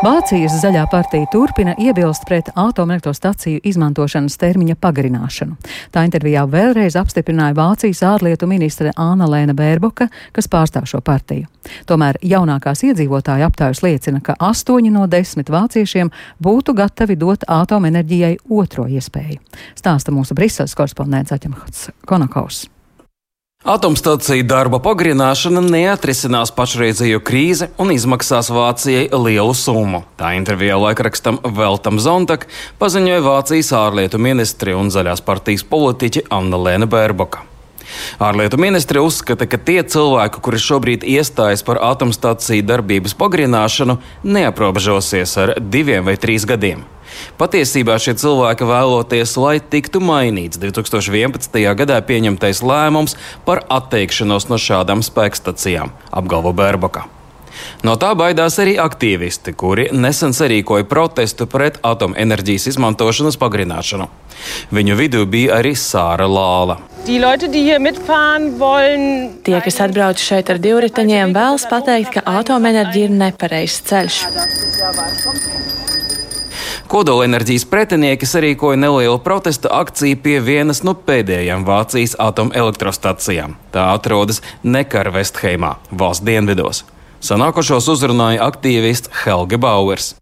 Vācijas 0.00 0.54
zaļā 0.62 0.86
partija 0.88 1.28
turpina 1.28 1.74
iebilst 1.76 2.22
pret 2.24 2.46
atomelektrostaciju 2.56 3.60
izmantošanas 3.68 4.38
termiņa 4.40 4.78
pagarināšanu. 4.80 5.58
Tā 5.92 6.06
intervijā 6.08 6.46
vēlreiz 6.48 6.96
apstiprināja 6.96 7.52
Vācijas 7.58 8.00
ārlietu 8.08 8.48
ministre 8.48 8.94
Āna 8.96 9.28
Lēna 9.28 9.52
Bērboka, 9.52 10.08
kas 10.32 10.48
pārstāv 10.48 10.88
šo 10.88 11.02
partiju. 11.04 11.50
Tomēr 11.84 12.16
jaunākās 12.24 12.80
iedzīvotāja 12.88 13.52
aptaujas 13.52 13.84
liecina, 13.84 14.24
ka 14.24 14.38
astoņi 14.40 14.96
no 14.96 15.04
desmit 15.04 15.52
vāciešiem 15.52 16.08
būtu 16.40 16.78
gatavi 16.80 17.20
dot 17.20 17.44
atomenerģijai 17.44 18.38
otro 18.48 18.88
iespēju. 18.88 19.36
Stāsta 19.76 20.16
mūsu 20.16 20.32
Briseles 20.32 20.78
korespondents 20.80 21.36
Aķemhats 21.36 21.90
Konakovs. 22.08 22.70
Atomstācija 23.60 24.40
darba 24.48 24.78
pagarināšana 24.80 25.60
neatrisinās 25.60 26.48
pašreizējo 26.56 27.18
krīzi 27.20 27.66
un 27.76 27.92
izmaksās 27.92 28.48
Vācijai 28.48 29.10
lielu 29.12 29.52
summu. 29.52 30.00
Tā 30.16 30.30
intervijā 30.38 30.78
laikrakstam 30.80 31.42
Veltam 31.58 32.00
Zontak 32.00 32.48
paziņoja 32.80 33.20
Vācijas 33.28 33.74
ārlietu 33.76 34.16
ministri 34.16 34.72
un 34.72 34.88
zaļās 34.88 35.20
partijas 35.28 35.68
politiķi 35.68 36.24
Anna 36.32 36.56
Lēna 36.56 36.88
Bērboka. 36.88 37.49
Ārlietu 38.22 38.60
ministri 38.60 39.02
uzskata, 39.02 39.48
ka 39.50 39.58
tie 39.58 39.80
cilvēki, 39.82 40.42
kuri 40.44 40.60
šobrīd 40.60 41.06
iestājas 41.06 41.64
par 41.66 41.80
atomstāciju 41.90 42.66
darbības 42.66 43.16
pagarināšanu, 43.18 43.98
neaprobežosies 44.24 45.36
ar 45.40 45.54
diviem 45.60 46.06
vai 46.08 46.16
trīs 46.20 46.46
gadiem. 46.48 46.86
Patiesībā 47.40 47.96
šie 47.98 48.14
cilvēki 48.20 48.68
vēloties, 48.68 49.36
lai 49.40 49.58
tiktu 49.60 50.02
mainīts 50.04 50.60
2011. 50.62 51.62
gadā 51.82 52.00
pieņemtais 52.06 52.62
lēmums 52.62 53.16
par 53.46 53.64
atteikšanos 53.66 54.50
no 54.50 54.60
šādām 54.60 55.02
spēkstacijām, 55.06 55.94
apgalvo 56.14 56.54
Bērbaka. 56.56 57.08
No 57.80 57.94
tā 57.96 58.10
baidās 58.12 58.58
arī 58.60 58.74
aktīvisti, 58.76 59.54
kuri 59.56 59.86
nesen 59.96 60.34
sarīkoja 60.36 60.84
protestu 60.88 61.46
pret 61.48 61.78
atomenerģijas 61.80 62.66
izmantošanas 62.74 63.40
pagarināšanu. 63.40 64.08
Viņu 64.76 64.96
vidū 64.98 65.24
bija 65.24 65.56
arī 65.60 65.72
Sāra 65.72 66.26
Lāla. 66.28 66.76
Tie, 69.46 69.56
kas 69.64 69.80
atbrauc 69.86 70.20
šeit 70.20 70.52
ar 70.52 70.60
divriteņiem, 70.60 71.32
vēlas 71.32 71.64
pateikt, 71.72 72.18
ka 72.18 72.24
atomenerģija 72.42 73.08
ir 73.08 73.16
nepareizs 73.24 73.80
ceļš. 73.88 74.20
Kodolenerģijas 76.90 77.64
pretinieki 77.70 78.28
sarīkoja 78.28 78.76
nelielu 78.76 79.18
protesta 79.24 79.72
akciju 79.80 80.20
pie 80.20 80.40
vienas 80.44 80.82
no 80.84 80.92
pēdējām 80.92 81.64
Vācijas 81.64 82.18
atomelektrostacijām. 82.20 83.56
Tā 83.72 83.92
atrodas 83.94 84.44
Nekarvestheimā, 84.66 85.78
valsts 85.96 86.26
dienvidos. 86.26 86.84
Sanākošos 87.20 87.84
uzrunāja 87.92 88.46
aktīvists 88.46 89.10
Helge 89.22 89.58
Bauers. 89.60 90.14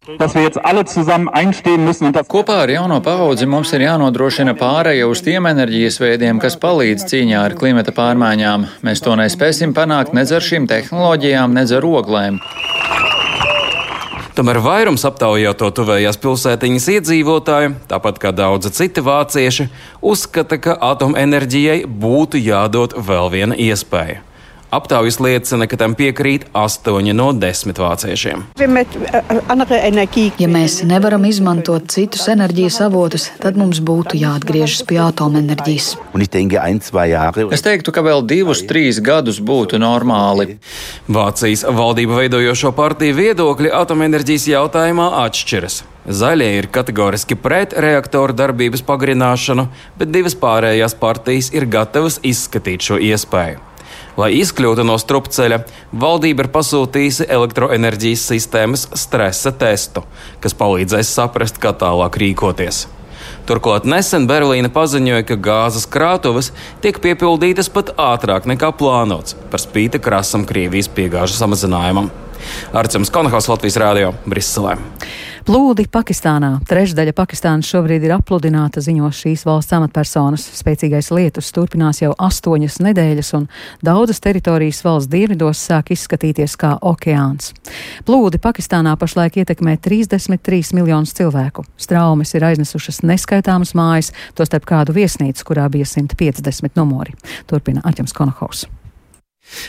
Kopā 2.28 2.56
ar 2.64 2.72
jauno 2.74 2.98
paudzi 3.04 3.46
mums 3.46 3.70
ir 3.76 3.84
jānodrošina 3.86 4.56
pārēja 4.58 5.06
uz 5.06 5.22
tiem 5.22 5.46
enerģijas 5.46 6.00
veidiem, 6.02 6.42
kas 6.42 6.58
palīdz 6.58 7.06
cīņā 7.12 7.44
ar 7.46 7.54
klimata 7.60 7.94
pārmaiņām. 7.94 8.66
Mēs 8.82 9.04
to 9.06 9.14
nespēsim 9.20 9.76
panākt 9.78 10.16
nedz 10.18 10.34
ar 10.34 10.42
šīm 10.42 10.66
tehnoloģijām, 10.70 11.54
nedz 11.54 11.76
ar 11.78 11.86
oglēm. 11.86 12.42
Tomēr 14.38 14.58
vairums 14.62 15.02
aptaujāto 15.06 15.70
tuvējās 15.74 16.18
pilsētiņas 16.22 16.84
iedzīvotāju, 16.92 17.72
tāpat 17.90 18.20
kā 18.22 18.30
daudzi 18.30 18.70
citi 18.74 19.02
vācieši, 19.02 19.66
uzskata, 20.02 20.58
ka 20.62 20.78
atomenerģijai 20.92 21.80
būtu 21.90 22.38
jādod 22.42 22.94
vēl 23.06 23.32
viena 23.34 23.58
iespēja. 23.58 24.22
Aptaujas 24.70 25.16
liecina, 25.16 25.64
ka 25.64 25.78
tam 25.80 25.94
piekrīt 25.96 26.42
8 26.52 27.14
no 27.16 27.30
10 27.32 27.78
vāciešiem. 27.80 28.42
Ja 30.38 30.48
mēs 30.52 30.75
nevaram 30.84 31.25
izmantot 31.25 31.87
citus 31.88 32.26
enerģijas 32.28 32.76
avotus, 32.84 33.30
tad 33.40 33.56
mums 33.56 33.80
būtu 33.80 34.18
jāatgriežas 34.20 34.84
pie 34.84 34.98
atomenerģijas. 35.00 35.87
Es 37.56 37.64
teiktu, 37.64 37.94
ka 37.96 38.04
vēl 38.04 38.20
divus, 38.28 38.60
trīs 38.68 39.00
gadus 39.00 39.40
būtu 39.40 39.80
normāli. 39.80 40.58
Vācijas 41.08 41.64
valdību 41.64 42.18
veidojošo 42.20 42.75
partiju 42.76 43.16
viedokļi 43.16 43.72
atomenerģijas 43.72 44.50
jautājumā 44.52 45.08
atšķiras. 45.22 45.78
Zaļie 46.08 46.50
ir 46.58 46.68
kategoriski 46.72 47.37
pret 47.40 47.72
reaktoru 47.72 48.37
darbības 48.37 48.84
pagarināšanu, 48.84 49.66
bet 49.96 50.12
divas 50.12 50.37
pārējās 50.37 50.96
partijas 51.00 51.50
ir 51.56 51.68
gatavas 51.72 52.20
izskatīt 52.20 52.84
šo 52.84 53.00
iespēju. 53.08 53.67
Lai 54.18 54.32
izkļūtu 54.40 54.82
no 54.82 54.96
strupceļa, 54.98 55.60
valdība 55.94 56.42
ir 56.42 56.50
pasūtījusi 56.54 57.28
elektroenerģijas 57.30 58.25
sistēmas 58.32 58.88
stresa 58.98 59.52
testu, 59.54 60.02
kas 60.42 60.56
palīdzēs 60.58 61.12
saprast, 61.20 61.60
kā 61.62 61.70
tālāk 61.78 62.18
rīkoties. 62.18 62.88
Turklāt 63.48 63.87
nesen 63.88 64.26
Berlīna 64.28 64.70
paziņoja, 64.75 65.25
ka 65.28 65.38
gāzes 65.40 65.87
krātuves 65.88 66.50
tiek 66.82 66.98
piepildītas 67.04 67.70
pat 67.72 67.94
ātrāk 67.94 68.48
nekā 68.50 68.72
plānots, 68.80 69.38
par 69.52 69.62
spīti 69.62 70.02
krasam 70.02 70.44
Krievijas 70.48 70.90
piegāžu 70.92 71.38
samazinājumam. 71.38 72.10
Arcēns 72.76 73.12
Konhaus 73.14 73.48
Latvijas 73.50 73.80
Rādio 73.80 74.12
Briselē. 74.26 74.76
Plūdi 75.48 75.86
Pakistānā. 75.88 76.58
Trešdaļa 76.68 77.14
Pakistānas 77.16 77.70
šobrīd 77.72 78.02
ir 78.04 78.12
apludināta, 78.12 78.82
ziņo 78.84 79.08
šīs 79.16 79.46
valsts 79.48 79.72
amatpersonas. 79.78 80.42
Spēcīgais 80.58 81.08
lietus 81.16 81.48
turpinās 81.56 82.02
jau 82.02 82.10
astoņas 82.12 82.76
nedēļas, 82.84 83.30
un 83.38 83.46
daudzas 83.80 84.20
teritorijas 84.20 84.82
valsts 84.84 85.08
dienvidos 85.08 85.62
sāk 85.70 85.94
izskatīties 85.96 86.52
kā 86.60 86.74
okeāns. 86.90 87.54
Plūdi 88.04 88.42
Pakistānā 88.44 88.92
pašlaik 89.00 89.40
ietekmē 89.40 89.78
33 89.80 90.76
miljonus 90.76 91.16
cilvēku. 91.16 91.64
Straumes 91.80 92.34
ir 92.36 92.44
aiznesušas 92.50 93.00
neskaitāmas 93.08 93.72
mājas, 93.72 94.12
tostarp 94.36 94.68
kādu 94.68 94.98
viesnīcu, 95.00 95.48
kurā 95.48 95.64
bija 95.72 95.88
150 95.88 96.76
numuri. 96.76 97.16
Turpina 97.48 97.80
Arķems 97.88 98.12
Konohaus. 98.12 98.66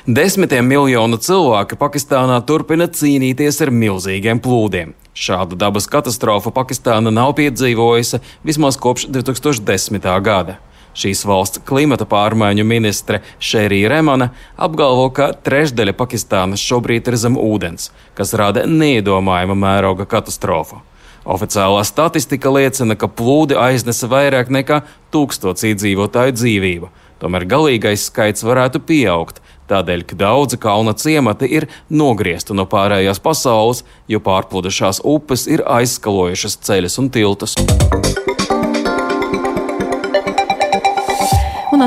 Desmitiem 0.08 0.68
miljonu 0.68 1.20
cilvēku 1.22 1.78
Pakistānā 1.80 2.40
turpina 2.48 2.88
cīnīties 2.92 3.62
ar 3.64 3.72
milzīgiem 3.72 4.42
plūdiem. 4.44 4.96
Šādu 5.16 5.58
dabas 5.60 5.88
katastrofu 5.92 6.52
Pakistāna 6.56 7.12
nav 7.14 7.36
piedzīvojusi 7.40 8.20
vismaz 8.48 8.80
kopš 8.80 9.08
2010. 9.12 10.10
gada. 10.26 10.60
Šīs 11.00 11.22
valsts 11.28 11.62
klimata 11.70 12.04
pārmaiņu 12.10 12.66
ministre 12.68 13.22
Šērija 13.40 13.92
Remana 13.94 14.32
apgalvo, 14.58 15.08
ka 15.16 15.32
trešdaļa 15.46 15.94
Pakistānas 15.96 16.64
šobrīd 16.66 17.08
ir 17.08 17.20
zem 17.22 17.38
ūdens, 17.40 17.92
kas 18.18 18.34
rada 18.34 18.66
neiedomājama 18.68 19.56
mēroga 19.56 20.10
katastrofu. 20.10 20.82
Oficiālā 21.30 21.84
statistika 21.86 22.52
liecina, 22.52 22.96
ka 22.98 23.08
plūdi 23.08 23.56
aiznesa 23.60 24.10
vairāk 24.10 24.50
nekā 24.50 24.82
tūkstots 25.14 25.68
iedzīvotāju 25.70 26.36
dzīvību. 26.40 26.90
Tomēr 27.20 27.46
galīgais 27.52 28.08
skaits 28.08 28.46
varētu 28.48 28.80
pieaugt, 28.88 29.42
tādēļ, 29.70 30.06
ka 30.10 30.20
daudzi 30.20 30.60
kalna 30.62 30.96
ciemati 30.98 31.50
ir 31.60 31.70
nogriezti 31.90 32.58
no 32.58 32.68
pārējās 32.70 33.22
pasaules, 33.24 33.84
jo 34.10 34.22
pārplūdušās 34.26 35.04
upes 35.08 35.48
ir 35.50 35.66
aizskalojušas 35.66 36.60
ceļus 36.66 37.00
un 37.04 37.14
tiltus. 37.14 37.58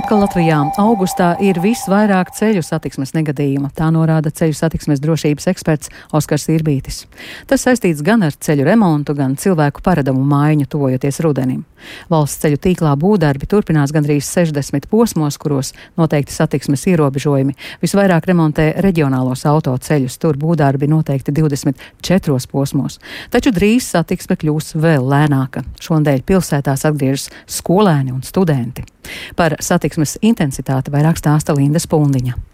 Un 0.03 0.07
atkal 0.09 0.25
Latvijā 0.25 0.57
augustā 0.83 1.29
ir 1.39 1.61
visvairāk 1.63 2.33
ceļu 2.35 2.65
satiksmes 2.67 3.13
negadījumu. 3.15 3.69
Tā 3.71 3.87
norāda 3.95 4.33
ceļu 4.35 4.57
satiksmes 4.59 4.99
drošības 4.99 5.47
eksperts 5.53 5.93
Oskars 6.11 6.49
Irbītis. 6.51 7.05
Tas 7.47 7.63
saistīts 7.63 8.03
gan 8.03 8.27
ar 8.27 8.35
ceļu 8.35 8.67
remontu, 8.67 9.15
gan 9.15 9.37
cilvēku 9.39 9.79
paradumu 9.87 10.25
maiņu, 10.27 10.67
tuvojoties 10.75 11.21
rudenim. 11.23 11.61
Valsts 12.11 12.43
ceļu 12.43 12.59
tīklā 12.65 12.97
būvdarbi 12.99 13.47
turpinās 13.47 13.95
gandrīz 13.95 14.27
60 14.27 14.89
posmos, 14.91 15.39
kuros 15.39 15.71
noteikti 15.99 16.35
satiksmes 16.35 16.83
ierobežojumi. 16.91 17.55
Visvairāk 17.83 18.27
remontē 18.27 18.73
reģionālos 18.83 19.47
autoceļus, 19.47 20.19
tur 20.19 20.39
būvdarbi 20.39 20.91
noteikti 20.91 21.35
24 21.39 22.51
posmos. 22.51 22.99
Taču 23.31 23.55
drīz 23.55 23.87
satiksme 23.95 24.35
kļūs 24.35 24.75
vēl 24.83 25.07
lēnāka. 25.15 25.63
Šonadēļ 25.79 26.27
pilsētās 26.27 26.89
atgriežas 26.91 27.31
skolēni 27.47 28.11
un 28.17 28.27
studenti. 28.27 28.83
Par 29.37 29.57
satiksmes 29.59 29.92
intensitāti 30.23 30.93
vairāk 30.95 31.21
stāsta 31.21 31.55
Linda 31.57 31.81
Spundiņa. 31.83 32.52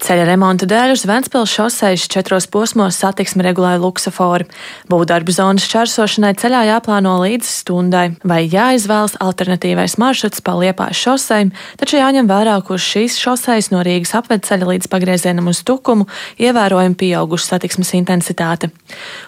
Ceļa 0.00 0.22
remonta 0.30 0.64
dēļ 0.64 0.94
uz 0.94 1.02
Ventspils 1.04 1.52
šosejas 1.52 2.06
četros 2.08 2.46
posmos 2.48 2.96
satiksmi 3.02 3.44
regulēja 3.44 3.82
luksafori. 3.82 4.46
Būvdarbu 4.88 5.32
zonas 5.36 5.66
čērsošanai 5.68 6.30
ceļā 6.40 6.62
jāplāno 6.70 7.18
līdz 7.20 7.44
stundai, 7.44 8.06
vai 8.24 8.46
jāizvēlas 8.48 9.18
alternatīvais 9.20 9.98
maršruts 10.00 10.40
pa 10.46 10.54
Liepājas 10.56 11.02
šosei, 11.04 11.50
taču 11.76 11.98
jāņem 11.98 12.30
vērā, 12.30 12.54
kurš 12.64 12.86
šīs 12.94 13.18
šosejas 13.20 13.68
no 13.74 13.82
Rīgas 13.84 14.14
apvedceļa 14.22 14.70
līdz 14.70 14.88
pagriezienam 14.88 15.50
uz 15.52 15.60
Tukumu 15.68 16.08
ievērojami 16.40 16.96
pieauguša 16.96 17.50
satiksmes 17.52 17.92
intensitāte. 18.00 18.72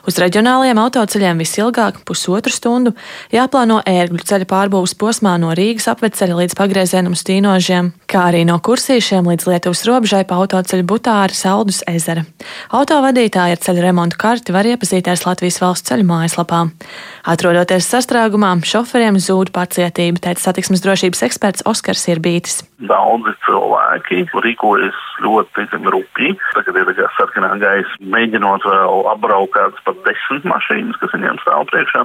Uz 0.08 0.16
reģionālajiem 0.24 0.80
autoceļiem 0.86 1.44
visilgāk- 1.44 2.00
pusotru 2.08 2.48
stundu 2.52 2.94
jāplāno 3.28 3.82
ērgļu 3.84 4.24
ceļa 4.24 4.48
pārbūves 4.48 4.96
posmā 4.96 5.36
no 5.36 5.52
Rīgas 5.52 5.92
apvedceļa 5.92 6.40
līdz 6.40 6.56
pagriezienam 6.56 7.12
uz 7.12 7.22
Tīnožiem, 7.28 7.92
kā 8.08 8.32
arī 8.32 8.46
no 8.48 8.56
Kursīšiem 8.58 9.28
līdz 9.28 9.52
Lietuvas 9.52 9.84
robežai 9.84 10.24
pa 10.24 10.40
auto 10.40 10.61
autoceļu 10.62 10.86
Butāra 10.86 11.34
Saldus 11.34 11.82
ezera. 11.90 12.24
Autovadītāji 12.72 13.56
ar 13.56 13.62
ceļu 13.62 13.82
remontu 13.82 14.18
karti 14.20 14.54
var 14.54 14.68
iepazīties 14.70 15.26
Latvijas 15.26 15.60
valsts 15.62 15.90
ceļu 15.90 16.06
mājaslapā. 16.08 16.64
Atrodoties 17.32 17.90
sastrēgumā, 17.90 18.54
šoferiem 18.62 19.18
zūd 19.18 19.52
pacietība, 19.54 20.22
teica 20.22 20.48
satiksmes 20.48 20.84
drošības 20.84 21.26
eksperts 21.28 21.66
Oskars 21.68 22.06
Irbītis. 22.14 22.62
Daudzi 22.90 23.34
cilvēki 23.46 24.24
rīkojas 24.44 24.98
ļoti 25.22 25.54
teiksim, 25.58 25.86
rupji. 25.94 26.32
Tagad 26.56 26.80
ir 26.80 26.90
tā 26.98 27.08
sarkanā 27.18 27.52
gaisa, 27.62 27.98
mēģinot 28.14 28.66
vēl 28.66 29.06
apbraukt 29.12 29.54
kādas 29.54 29.84
pat 29.86 30.00
desmit 30.08 30.48
mašīnas, 30.50 30.98
kas 30.98 31.14
viņiem 31.14 31.38
stāv 31.44 31.68
priekšā. 31.70 32.04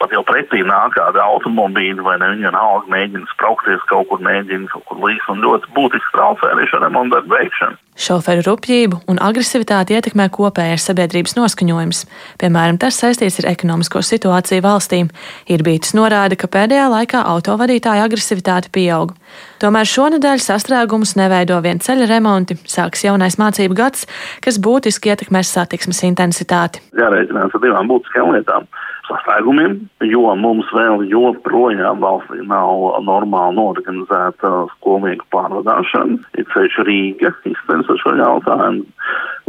Pat 0.00 0.14
jau 0.14 0.24
pretī 0.26 0.64
nāk 0.66 0.96
kāda 0.96 1.22
automobīļa 1.34 2.02
vai 2.06 2.16
ne, 2.22 2.32
viņa 2.34 2.50
vienalga 2.50 2.92
mēģina 2.96 3.30
spraukties 3.34 3.84
kaut 3.90 4.08
kur, 4.10 4.22
mēģina 4.24 4.70
kaut 4.72 4.86
kur 4.88 5.02
līdz 5.04 5.30
un 5.34 5.44
ļoti 5.44 5.72
būtiski 5.76 6.16
traucē 6.16 6.50
arī 6.54 6.68
šo 6.70 6.80
remontu 6.82 7.18
darbu 7.18 7.36
veikšanu. 7.36 7.80
Šoferu 7.94 8.42
rupjību 8.42 9.04
un 9.06 9.20
agresivitāti 9.22 9.94
ietekmē 9.94 10.26
kopējais 10.34 10.88
sabiedrības 10.88 11.36
noskaņojums. 11.38 12.00
Piemēram, 12.42 12.80
tas 12.82 12.98
saistīts 12.98 13.38
ar 13.42 13.52
ekonomisko 13.52 14.02
situāciju 14.02 14.64
valstīm. 14.64 15.12
Irbītis 15.46 15.94
norāda, 15.94 16.34
ka 16.34 16.50
pēdējā 16.50 16.88
laikā 16.90 17.22
autovadītāja 17.36 18.08
agresivitāte 18.08 18.72
pieaug. 18.74 19.14
Tomēr 19.62 19.88
šonadēļ 19.88 20.42
sastrēgumus 20.44 21.14
neveido 21.18 21.60
vien 21.64 21.80
ceļa 21.82 22.08
remonti, 22.10 22.56
sāks 22.68 23.04
jaunais 23.06 23.38
mācību 23.40 23.76
gads, 23.78 24.08
kas 24.44 24.60
būtiski 24.62 25.12
ietekmēs 25.12 25.52
satiksmes 25.56 26.02
intensitāti. 26.08 26.82
Jārēķinās 26.98 27.54
ar 27.54 27.64
divām 27.64 27.90
būtiskām 27.92 28.34
lietām 28.34 28.68
sastrēgumiem, 29.08 29.76
jo 30.08 30.32
mums 30.40 30.68
vēl 30.74 31.04
joprojām 31.10 32.00
valstī 32.04 32.40
nav 32.48 33.00
normāli 33.04 33.58
norganizēta 33.58 34.52
skolnieku 34.76 35.28
pārvadāšana. 35.34 36.20
Ir 36.40 36.48
ceļš 36.54 36.80
Rīga 36.88 37.34
izceļas 37.50 37.92
ar 37.92 38.00
šo 38.02 38.14
jautājumu. 38.20 38.86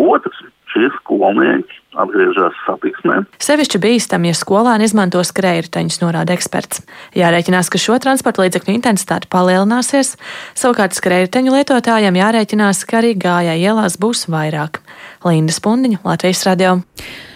Otrs, 0.06 0.44
šie 0.75 0.91
skolnieki 1.00 1.82
atgriežas 1.96 2.55
satiksmē. 2.65 3.22
Sevišķi 3.39 3.79
bīstami, 3.79 4.29
ja 4.32 4.38
skolēni 4.38 4.88
izmanto 4.88 5.22
skrējriteņus, 5.24 6.01
norāda 6.03 6.36
eksperts. 6.36 6.84
Jārēķinās, 7.15 7.72
ka 7.72 7.79
šo 7.82 7.96
transporta 8.03 8.44
līdzekļu 8.44 8.75
intensitāte 8.75 9.29
palielināsies, 9.32 10.15
savukārt 10.60 10.98
skrējriteņu 10.98 11.55
lietotājiem 11.55 12.20
jārēķinās, 12.20 12.84
ka 12.89 13.00
arī 13.00 13.15
gājai 13.15 13.55
ielās 13.63 13.96
būs 14.01 14.27
vairāk. 14.32 14.82
Linda 15.25 15.55
Spundiņa, 15.55 16.03
Latvijas 16.03 16.44
radio. 16.50 16.77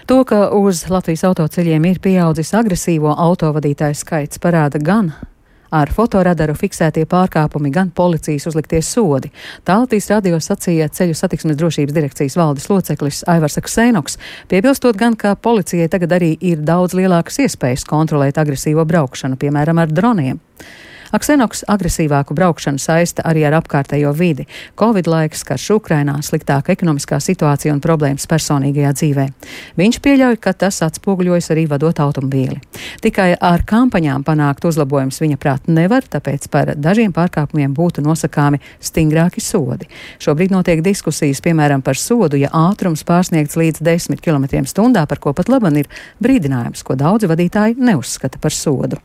To, 0.10 0.24
ka 0.28 0.50
uz 0.58 0.88
Latvijas 0.92 1.24
autoceļiem 1.30 1.92
ir 1.92 2.04
pieaudzis 2.04 2.52
agresīvo 2.58 3.14
autovadītāju 3.16 3.98
skaits, 4.04 4.42
parāda 4.44 4.82
gan 4.84 5.14
ar 5.72 5.92
fotoradaru 5.94 6.56
fiksētie 6.58 7.06
pārkāpumi, 7.10 7.72
gan 7.74 7.92
policijas 7.96 8.48
uzliktie 8.50 8.82
sodi. 8.86 9.32
Tā 9.68 9.80
Latvijas 9.82 10.10
radio 10.14 10.40
sacīja 10.44 10.90
ceļu 10.94 11.18
satiksmes 11.18 11.58
drošības 11.60 11.96
direkcijas 11.96 12.38
valdes 12.40 12.70
loceklis 12.72 13.24
Aivars 13.30 13.60
Ksēnoks, 13.64 14.20
piebilstot 14.52 15.00
gan, 15.00 15.18
ka 15.20 15.36
policijai 15.36 15.90
tagad 15.92 16.18
arī 16.20 16.36
ir 16.42 16.62
daudz 16.66 16.98
lielākas 16.98 17.42
iespējas 17.46 17.88
kontrolēt 17.90 18.40
agresīvo 18.42 18.86
braukšanu, 18.90 19.40
piemēram, 19.40 19.82
ar 19.82 19.92
droniem. 19.94 20.40
Aksenoks 21.16 21.64
agresīvāku 21.66 22.36
braukšanu 22.38 22.78
saista 22.78 23.24
arī 23.26 23.42
ar 23.48 23.56
apkārtējo 23.58 24.12
vidi. 24.14 24.46
Covid 24.78 25.08
laiks, 25.10 25.42
karš 25.48 25.66
Ukrainā, 25.80 26.20
sliktāka 26.22 26.76
ekonomiskā 26.76 27.18
situācija 27.24 27.74
un 27.74 27.82
problēmas 27.82 28.28
personīgajā 28.30 28.92
dzīvē. 29.00 29.26
Viņš 29.80 30.00
pieļauj, 30.06 30.38
ka 30.44 30.54
tas 30.54 30.84
atspoguļojas 30.86 31.50
arī 31.56 31.66
vadot 31.72 32.04
automobīli. 32.06 32.60
Tikai 33.02 33.32
ar 33.42 33.66
kampaņām 33.66 34.26
panākt 34.28 34.70
uzlabojums 34.70 35.18
viņa 35.24 35.42
prāt 35.42 35.66
nevar, 35.72 36.06
tāpēc 36.06 36.46
par 36.54 36.76
dažiem 36.78 37.14
pārkāpumiem 37.16 37.74
būtu 37.74 38.06
nosakāmi 38.06 38.62
stingrāki 38.78 39.42
sodi. 39.42 39.90
Šobrīd 40.22 40.54
notiek 40.54 40.86
diskusijas, 40.86 41.42
piemēram, 41.42 41.82
par 41.82 41.98
sodu, 41.98 42.38
ja 42.38 42.54
ātrums 42.54 43.02
pārsniegts 43.08 43.58
līdz 43.58 43.82
10 43.82 44.22
km/h, 44.22 45.08
par 45.10 45.24
ko 45.24 45.34
pat 45.34 45.50
laban 45.50 45.82
ir 45.82 45.90
brīdinājums, 46.22 46.86
ko 46.86 47.00
daudzi 47.00 47.30
vadītāji 47.32 47.80
neuzskata 47.82 48.38
par 48.38 48.54
sodu. 48.54 49.02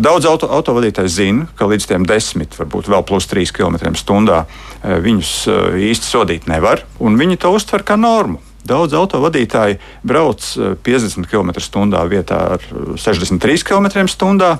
Daudz 0.00 0.26
auto, 0.28 0.48
autovadītāji 0.58 1.10
zina, 1.12 1.46
ka 1.58 1.68
līdz 1.68 1.88
tiem 1.90 2.04
desmit, 2.08 2.56
varbūt 2.58 2.88
vēl 2.90 3.04
plus 3.06 3.28
3 3.30 3.52
km/h 3.54 4.44
viņus 4.82 5.32
eh, 5.48 5.78
īsti 5.90 6.06
sodīt 6.06 6.46
nevar, 6.50 6.84
un 7.00 7.18
viņi 7.18 7.40
to 7.42 7.52
uztver 7.54 7.84
kā 7.86 7.98
normu. 7.98 8.40
Daudz 8.68 8.92
autovadītāji 8.98 9.78
brauc 10.06 10.44
50 10.84 11.24
eh, 11.24 11.30
km/h 11.30 12.04
vietā 12.10 12.38
ar 12.56 12.68
63 13.00 13.64
km/h, 13.64 14.52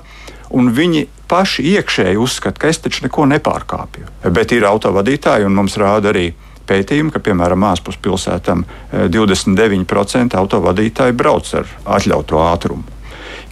un 0.49 0.69
viņi 0.73 1.07
paši 1.29 1.65
iekšēji 1.77 2.17
uzskata, 2.17 2.59
ka 2.59 2.69
es 2.73 2.81
taču 2.81 3.05
neko 3.05 3.27
nepārkāpju. 3.29 4.09
Bet 4.33 4.53
ir 4.55 4.65
autovadītāji, 4.65 5.45
un 5.45 5.57
mums 5.57 5.77
rāda 5.77 6.09
arī 6.13 6.31
pētījumi, 6.69 7.13
ka 7.13 7.21
piemēram 7.21 7.65
ārpus 7.69 7.97
pilsētām 8.01 8.63
29% 8.93 10.37
autovadītāji 10.37 11.17
brauc 11.17 11.53
ar 11.57 11.69
atļautu 11.97 12.41
ātrumu. 12.45 12.98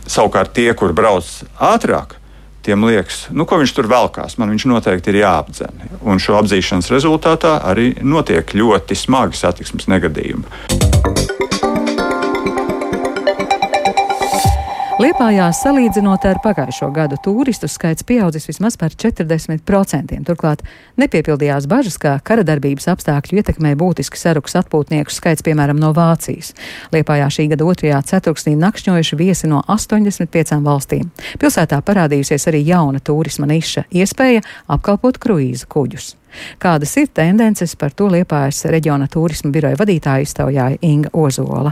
Savukārt 0.08 0.56
tie, 0.56 0.72
kur 0.78 0.94
brauc 0.96 1.28
ātrāk, 1.60 2.16
tiem 2.68 2.84
liekas, 2.88 3.28
nu, 3.32 3.46
ko 3.48 3.62
viņš 3.62 3.74
tur 3.76 3.88
velkās. 3.92 4.38
Man 4.42 4.52
viņš 4.56 4.68
noteikti 4.72 5.14
ir 5.14 5.22
jāapdzen. 5.22 5.88
Un 6.08 6.20
šo 6.24 6.40
apzīšanas 6.42 6.92
rezultātā 6.92 7.58
arī 7.68 7.94
notiek 8.04 8.56
ļoti 8.56 8.98
smagi 8.98 9.40
satiksmes 9.40 9.88
negadījumi. 9.92 11.37
Liepājā 14.98 15.46
salīdzinot 15.54 16.24
ar 16.26 16.40
pagājušo 16.42 16.88
gadu 16.90 17.20
turistu 17.22 17.68
skaits 17.70 18.02
pieaudzis 18.02 18.48
vismaz 18.50 18.80
par 18.82 18.96
40%. 18.98 20.18
Turklāt 20.26 20.64
nepiepildījās 20.98 21.68
bažas, 21.70 22.00
ka 22.02 22.16
kara 22.26 22.42
darbības 22.42 22.90
apstākļu 22.96 23.38
ietekmē 23.38 23.76
būtiski 23.78 24.18
saruks 24.18 24.58
atpūtnieku 24.58 25.14
skaits, 25.14 25.46
piemēram, 25.46 25.78
no 25.78 25.94
Vācijas. 25.94 26.56
Liepājā 26.96 27.30
šī 27.30 27.46
gada 27.54 27.70
otrajā 27.70 28.02
ceturksnī 28.10 28.56
nakšņojuši 28.58 29.22
viesi 29.22 29.54
no 29.54 29.62
85 29.70 30.58
valstīm. 30.66 31.12
Pilsētā 31.38 31.78
parādījusies 31.86 32.50
arī 32.50 32.66
jauna 32.66 32.98
turisma 32.98 33.46
niša- 33.46 33.86
iespēja 34.02 34.42
apkalpot 34.66 35.22
kruīza 35.22 35.70
kuģus. 35.70 36.16
Kādas 36.58 36.98
ir 36.98 37.14
tendences 37.14 37.76
par 37.76 37.92
to 37.94 38.10
Liepājas 38.10 38.66
reģiona 38.66 39.06
turisma 39.08 39.52
biroja 39.52 39.78
vadītāja 39.78 40.26
iztaujāja 40.26 40.78
Inga 40.82 41.14
Ozola. 41.14 41.72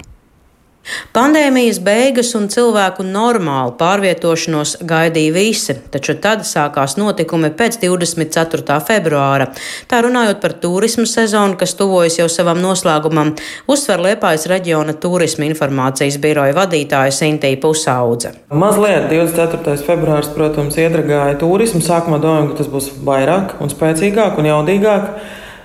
Pandēmijas 1.15 1.79
beigas 1.81 2.33
un 2.37 2.45
cilvēku 2.51 3.03
normālu 3.07 3.73
pārvietošanos 3.79 4.75
gaidīja 4.85 5.33
visi, 5.33 5.75
taču 5.91 6.13
tad 6.21 6.43
sākās 6.45 6.93
notikumi 6.99 7.49
pēc 7.57 7.79
24. 7.81 8.77
februāra. 8.85 9.47
Tā 9.89 10.01
runājot 10.05 10.41
par 10.43 10.53
turismu 10.61 11.07
sezonu, 11.09 11.57
kas 11.57 11.73
tuvojas 11.79 12.19
jau 12.19 12.27
savam 12.31 12.61
noslēgumam, 12.61 13.33
uzsver 13.71 14.03
Liepājas 14.05 14.45
reģiona 14.51 14.93
turisma 15.01 15.47
informācijas 15.49 16.19
biroja 16.21 16.53
vadītāja 16.57 17.15
Sintīja 17.15 17.61
Pusaudze. 17.63 18.35
Mazliet 18.53 19.09
24. 19.09 19.79
februārs, 19.87 20.29
protams, 20.35 20.77
iedragāja 20.77 21.39
turismu. 21.41 21.81
Sākumā 21.85 22.21
domājam, 22.21 22.51
ka 22.51 22.61
tas 22.61 22.69
būs 22.69 22.91
vairāk 23.05 23.57
un 23.63 23.73
spēcīgāk 23.73 24.37
un 24.41 24.51
jaudīgāk. 24.51 25.09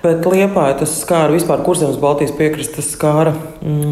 Bet 0.01 0.25
Liepāja 0.25 0.79
tas 0.79 0.95
skāra 0.97 1.29
vispār 1.29 1.61
kurzemes 1.61 1.99
Baltijas 2.01 2.31
piekrastes 2.33 2.87
skāra, 2.95 3.35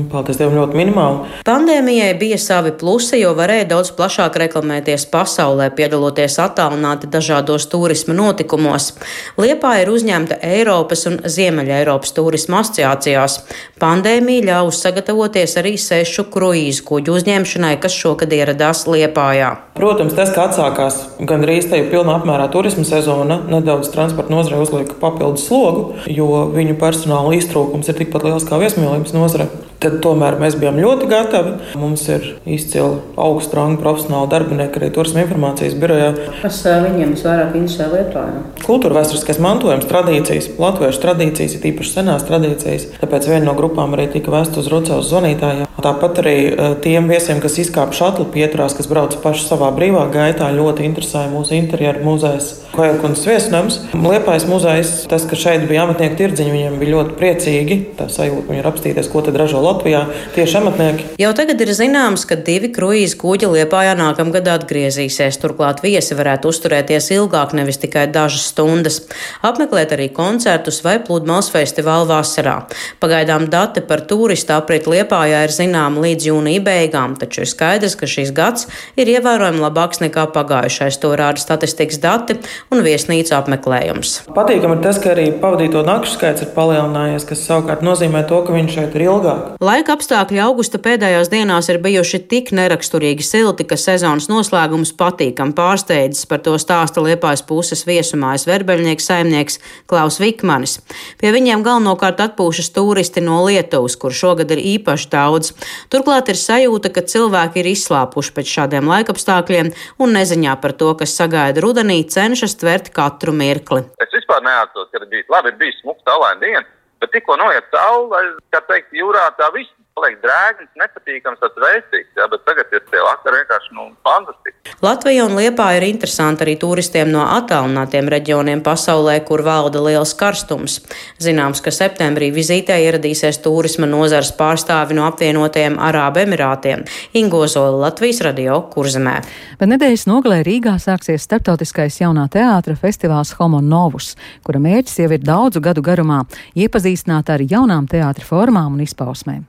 paldies 0.09 0.39
Dievam, 0.39 0.55
ļoti 0.57 0.77
minimāli. 0.77 1.29
Pandēmijai 1.47 2.11
bija 2.19 2.37
savi 2.41 2.71
plusi, 2.79 3.19
jo 3.21 3.35
varēja 3.37 3.67
daudz 3.69 3.91
plašāk 3.97 4.37
reklamēties 4.41 5.05
pasaulē, 5.11 5.69
piedaloties 5.77 6.39
attālināti 6.41 7.09
dažādos 7.11 7.67
turisma 7.69 8.15
notikumos. 8.17 8.91
Liepāja 9.37 9.85
ir 9.85 9.93
uzņemta 9.93 10.39
Eiropas 10.45 11.05
un 11.09 11.19
Ziemeļa 11.25 11.79
Eiropas 11.83 12.15
turisma 12.17 12.63
asociācijās. 12.63 13.39
Pandēmija 13.81 14.47
ļāvusi 14.49 14.83
sagatavoties 14.87 15.55
arī 15.61 15.75
sešu 15.79 16.27
kruīzu 16.33 16.85
kuģu 16.89 17.19
uzņemšanai, 17.19 17.75
kas 17.83 17.97
šogad 17.97 18.33
ieradās 18.35 18.85
Liepājā. 18.89 19.53
Protams, 19.77 20.15
tas, 20.17 20.33
ka 20.35 20.49
atsākās 20.49 20.99
gandrīz 21.29 21.69
te 21.69 21.79
jau 21.79 21.87
pilnā 21.93 22.17
apmērā 22.19 22.49
turisma 22.51 22.83
sezona, 22.87 23.39
nedaudz 23.47 23.91
transporta 23.93 24.33
nozarei 24.33 24.59
uzliek 24.65 24.91
papildus 24.99 25.45
slogu, 25.47 25.85
jo 26.09 26.49
viņu 26.51 26.75
personāla 26.81 27.37
iztrūkums 27.37 27.87
ir 27.87 28.01
tikpat 28.01 28.27
liels 28.27 28.47
kā 28.49 28.59
viesmīlības 28.59 29.15
nozare. 29.15 29.47
Tad 29.79 30.01
tomēr 30.03 30.35
mēs 30.41 30.57
bijām 30.59 30.75
ļoti 30.75 31.07
gatavi. 31.07 31.53
Mums 31.79 32.01
ir 32.11 32.25
izcili 32.43 32.97
augstu 33.15 33.55
rangu 33.55 33.79
profesionāli 33.79 34.27
darbinieki 34.33 34.81
arī 34.81 34.89
turisma 34.91 35.23
informācijas 35.23 35.77
birojā. 35.79 36.09
Kas 36.41 36.57
viņiem 36.67 37.13
visvairāk 37.15 37.55
interesē 37.55 37.87
Lietuvā? 37.93 38.25
Kultūra 38.65 38.97
vēsturiskais 38.99 39.39
mantojums, 39.39 39.87
tradīcijas, 39.87 40.49
latviešu 40.59 40.99
tradīcijas, 41.05 41.55
ir 41.55 41.69
īpaši 41.71 41.95
senās 41.95 42.27
tradīcijas. 42.27 42.89
Tāpēc 42.99 43.29
viena 43.31 43.45
no 43.47 43.55
grupām 43.55 43.95
arī 43.95 44.09
tika 44.11 44.33
vēsta 44.35 44.59
uz 44.59 44.67
Rucavas 44.73 45.07
zvanītājiem. 45.13 45.69
Tāpat 45.79 46.19
arī 46.25 46.35
tiem 46.83 47.07
viesiem, 47.07 47.39
kas 47.39 47.55
izkāpa 47.63 47.95
šatlu 47.95 48.27
pieturās, 48.33 48.75
kas 48.75 48.89
brauc 48.91 49.15
paši 49.23 49.45
savā 49.47 49.71
brīvā 49.75 50.03
gaitā, 50.11 50.51
ļoti 50.51 50.83
interesēja 50.89 51.31
mūsu 51.31 51.55
interjeru 51.55 52.03
muzejs. 52.03 52.51
Kojakundas 52.75 53.23
viesnams. 53.27 53.79
Liepais 53.95 54.43
muzejs, 54.49 54.91
tas, 55.09 55.23
ka 55.27 55.39
šeit 55.39 55.63
bija 55.71 55.87
amatnieku 55.87 56.19
tirdziņi, 56.19 56.51
viņiem 56.53 56.77
bija 56.83 56.97
ļoti 56.97 57.15
priecīgi. 57.19 57.79
Tā 57.95 58.09
sajūta, 58.11 58.49
viņi 58.51 58.61
ir 58.61 58.69
apstīties, 58.69 59.09
ko 59.11 59.23
tad 59.25 59.39
ražo 59.39 59.63
Latvijā 59.69 60.03
tieši 60.35 60.57
amatnieki. 60.59 61.07
Jau 61.21 61.31
tagad 61.37 61.61
ir 61.61 61.71
zināms, 61.77 62.25
ka 62.29 62.35
divi 62.35 62.71
kruīzi 62.73 63.17
kuģi 63.19 63.49
Liepājā 63.53 63.95
nākamgad 63.99 64.47
atgriezīsies. 64.55 65.37
Turklāt 65.41 65.83
viesi 65.85 66.17
varētu 66.17 66.49
uzturēties 66.51 67.11
ilgāk, 67.15 67.53
nevis 67.57 67.79
tikai 67.81 68.07
dažas 68.11 68.49
stundas. 68.51 69.01
Apmeklēt 69.45 69.93
arī 69.95 70.09
koncertus 70.15 70.81
vai 70.85 70.97
pludmales 71.03 71.51
festivālu 71.53 72.09
vasarā. 72.09 72.57
Pagaidām 73.01 73.47
dati 73.51 73.83
par 73.85 74.03
turistu 74.09 74.55
apriti 74.57 74.91
Liepājā 74.93 75.43
ir 75.45 75.53
zināmi 75.53 76.03
līdz 76.07 76.29
jūnija 76.31 76.65
beigām, 76.65 77.15
taču 77.19 77.43
ir 77.45 77.51
skaidrs, 77.51 77.97
ka 77.99 78.09
šis 78.09 78.33
gads 78.35 78.67
ir 78.99 79.11
ievērojami 79.15 79.63
labāks 79.63 80.01
nekā 80.03 80.27
pagājušais. 80.35 80.99
To 81.03 81.13
rāda 81.19 81.41
statistikas 81.41 82.01
dati 82.03 82.39
un 82.73 82.83
viesnīcu 82.85 83.35
apmeklējums. 83.37 84.15
Patīkami 84.35 84.77
ir 84.77 84.83
tas, 84.83 84.99
ka 85.01 85.13
arī 85.13 85.29
pavadīto 85.41 85.83
nakšu 85.85 86.17
skaits 86.17 86.45
ir 86.45 86.53
palielinājies, 86.55 87.27
kas 87.29 87.45
savukārt 87.47 87.85
nozīmē 87.85 88.25
to, 88.29 88.41
ka 88.45 88.55
viņš 88.55 88.75
šeit 88.79 88.97
ir 88.97 89.05
ilgāk. 89.07 89.58
Laika 89.59 89.97
apstākļi 89.97 90.39
augusta 90.39 90.79
pēdējās 90.79 91.27
dienās 91.33 91.67
ir 91.67 91.81
bijuši 91.83 92.21
tik 92.31 92.53
neraksturīgi 92.55 93.25
silti, 93.27 93.65
ka 93.67 93.75
sezonas 93.75 94.29
noslēgums 94.31 94.93
patīkam 94.95 95.51
pārsteidzis. 95.57 96.29
Par 96.31 96.39
to 96.45 96.53
stāsta 96.63 97.03
Liepājas 97.03 97.43
puses 97.43 97.83
viesumājas 97.83 98.47
verbeļnieks 98.47 99.09
saimnieks 99.11 99.59
Klaus 99.91 100.21
Vikmanis. 100.23 100.77
Pie 101.19 101.33
viņiem 101.35 101.67
galvenokārt 101.67 102.23
atpūšas 102.29 102.71
turisti 102.71 103.25
no 103.25 103.41
Lietuvas, 103.49 103.99
kur 103.99 104.15
šogad 104.15 104.55
ir 104.55 104.63
īpaši 104.77 105.11
daudz. 105.11 105.51
Turklāt 105.91 106.31
ir 106.31 106.39
sajūta, 106.39 106.95
ka 106.95 107.03
cilvēki 107.03 107.59
ir 107.59 107.73
izslāpuši 107.75 108.35
pēc 108.39 108.55
šādiem 108.55 108.87
laikapstākļiem 108.95 109.75
un 109.99 110.19
neziņā 110.21 110.55
par 110.63 110.77
to, 110.79 110.95
kas 111.03 111.19
sagaida 111.19 111.59
rudenī, 111.67 112.05
cenšas 112.07 112.55
tvert 112.63 112.93
katru 112.95 113.35
mirkli. 113.35 113.83
Es 113.99 114.15
vispār 114.15 114.39
neatceros, 114.47 114.87
ka 114.87 115.03
ir 115.03 115.09
bijis 115.11 115.27
labi, 115.27 115.51
ir 115.51 115.65
bijis 115.67 115.83
smūgs, 115.83 116.07
saulaina 116.07 116.45
diena. 116.47 116.67
Bet 116.99 117.13
tikko 117.15 117.37
noiet 117.39 117.67
saule, 117.71 118.23
kā 118.53 118.61
teikt, 118.67 118.91
jūrā 118.95 119.29
tā 119.39 119.47
viss 119.55 119.71
paliek 119.99 120.19
drēgns, 120.23 120.71
nepatīkams, 120.79 121.39
tāds 121.41 121.59
veicīgs. 121.59 122.11
Jā, 122.15 122.27
bet 122.31 122.43
tagad 122.47 122.71
ir 122.71 122.83
tie 122.87 123.01
vakari 123.03 123.41
vienkārši 123.41 123.75
nu, 123.75 123.87
fantastiski. 124.05 124.75
Latvija 124.83 125.25
un 125.27 125.35
Liepā 125.35 125.67
ir 125.75 125.85
interesanti 125.89 126.45
arī 126.45 126.55
turistiem 126.59 127.11
no 127.11 127.25
attālinātiem 127.35 128.07
reģioniem 128.11 128.63
pasaulē, 128.63 129.17
kur 129.27 129.43
valda 129.43 129.81
liels 129.83 130.13
karstums. 130.19 130.79
Zināms, 131.19 131.59
ka 131.63 131.73
septembrī 131.75 132.29
vizītē 132.35 132.77
ieradīsies 132.85 133.41
turisma 133.43 133.89
nozars 133.89 134.31
pārstāvi 134.39 134.95
no 134.95 135.07
apvienotajiem 135.09 135.75
Arābu 135.83 136.23
Emirātiem- 136.23 136.85
Ingozola 137.21 137.75
Latvijas 137.87 138.21
radio 138.23 138.61
Kurzemē. 138.71 139.17
Bet 139.59 139.69
nedēļas 139.73 140.07
nogalē 140.07 140.39
Rīgā 140.47 140.77
sāksies 140.79 141.27
starptautiskais 141.27 141.99
jaunā 141.99 142.29
teātra 142.31 142.77
festivāls 142.79 143.35
Homo 143.39 143.59
Novus, 143.59 144.15
kura 144.43 144.59
mērķis 144.59 144.99
jau 145.03 145.11
ir 145.11 145.19
daudzu 145.19 145.59
gadu 145.59 145.81
garumā- 145.81 146.23
iepazīstināt 146.63 147.29
ar 147.29 147.39
jaunām 147.39 147.87
teātra 147.87 148.23
formām 148.23 148.73
un 148.73 148.79
izpausmēm. 148.79 149.43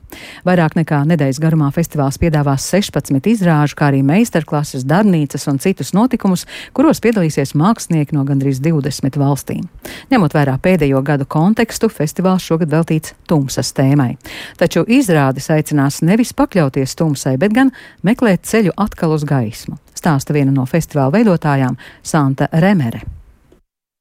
Vairāk 0.47 0.77
nekā 0.79 1.03
nedēļas 1.11 1.41
garumā 1.43 1.69
festivāls 1.75 2.19
piedāvās 2.21 2.65
16 2.73 3.29
izrāžu, 3.33 3.77
kā 3.77 3.91
arī 3.91 4.01
meistarklases, 4.07 4.87
darbnīcas 4.89 5.47
un 5.53 5.61
citus 5.63 5.93
notikumus, 5.97 6.47
kuros 6.77 7.03
piedalīsies 7.05 7.55
mākslinieki 7.59 8.17
no 8.17 8.25
gandrīz 8.29 8.63
20 8.65 9.21
valstīm. 9.21 9.69
Ņemot 10.13 10.37
vērā 10.37 10.57
pēdējo 10.63 11.05
gadu 11.05 11.29
kontekstu, 11.29 11.93
festivāls 11.93 12.47
šogad 12.47 12.73
veltīts 12.73 13.15
tumsas 13.29 13.75
tēmai. 13.77 14.15
Taču 14.61 14.87
izrādes 14.89 15.51
aicinās 15.53 16.01
nevis 16.07 16.33
pakļauties 16.37 16.97
tumsai, 16.97 17.37
bet 17.41 17.55
gan 17.57 17.75
meklēt 18.07 18.49
ceļu 18.49 18.77
atkal 18.81 19.17
uz 19.19 19.29
gaismu. 19.29 19.79
Stāsta 19.95 20.33
viena 20.33 20.55
no 20.55 20.65
festivāla 20.65 21.19
veidotājām 21.19 21.77
Santa 22.03 22.49
Remere. 22.53 23.20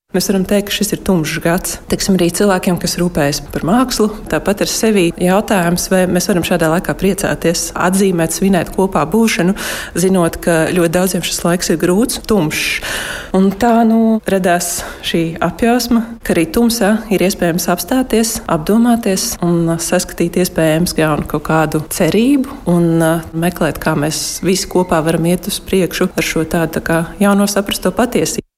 Mēs 0.10 0.26
varam 0.26 0.42
teikt, 0.42 0.72
ka 0.72 0.74
šis 0.74 0.96
ir 0.96 1.02
tumšs 1.06 1.36
gads. 1.44 1.74
Teiksim, 1.86 2.16
arī 2.18 2.32
cilvēkiem, 2.34 2.80
kas 2.82 2.96
rūpējas 2.98 3.44
par 3.54 3.62
mākslu, 3.70 4.08
tāpat 4.32 4.64
ar 4.66 4.72
sevi 4.72 5.04
jautājums, 5.22 5.86
vai 5.94 6.00
mēs 6.10 6.26
varam 6.32 6.42
šādā 6.48 6.66
laikā 6.72 6.96
priecāties, 6.98 7.68
atzīmēt, 7.78 8.34
svinēt 8.34 8.72
kopā 8.74 9.04
būšanu, 9.06 9.54
zinot, 9.94 10.40
ka 10.42 10.56
ļoti 10.74 10.94
daudziem 10.96 11.28
šis 11.30 11.44
laiks 11.46 11.70
ir 11.70 11.78
grūts, 11.86 12.24
tumšs. 12.26 12.82
Un 13.38 13.52
tā 13.62 13.76
nu 13.86 14.18
radās 14.26 14.80
šī 15.06 15.24
apjausma, 15.46 16.02
ka 16.26 16.34
arī 16.34 16.48
tumsā 16.58 16.96
ir 17.14 17.28
iespējams 17.30 17.70
apstāties, 17.70 18.40
apdomāties 18.50 19.36
un 19.46 19.76
saskatīt 19.78 20.42
iespējams 20.42 20.98
jaunu 20.98 21.30
kaut 21.30 21.46
kādu 21.54 21.86
cerību 21.86 22.64
un 22.74 22.98
meklēt, 23.30 23.78
kā 23.78 23.94
mēs 23.94 24.40
visi 24.42 24.74
kopā 24.74 25.06
varam 25.06 25.30
iet 25.30 25.54
uz 25.54 25.62
priekšu 25.62 26.10
ar 26.18 26.32
šo 26.34 26.50
tādu 26.50 26.82
tā 26.82 27.04
jauno 27.22 27.46
saprasto 27.46 27.94
patiesību. 27.94 28.49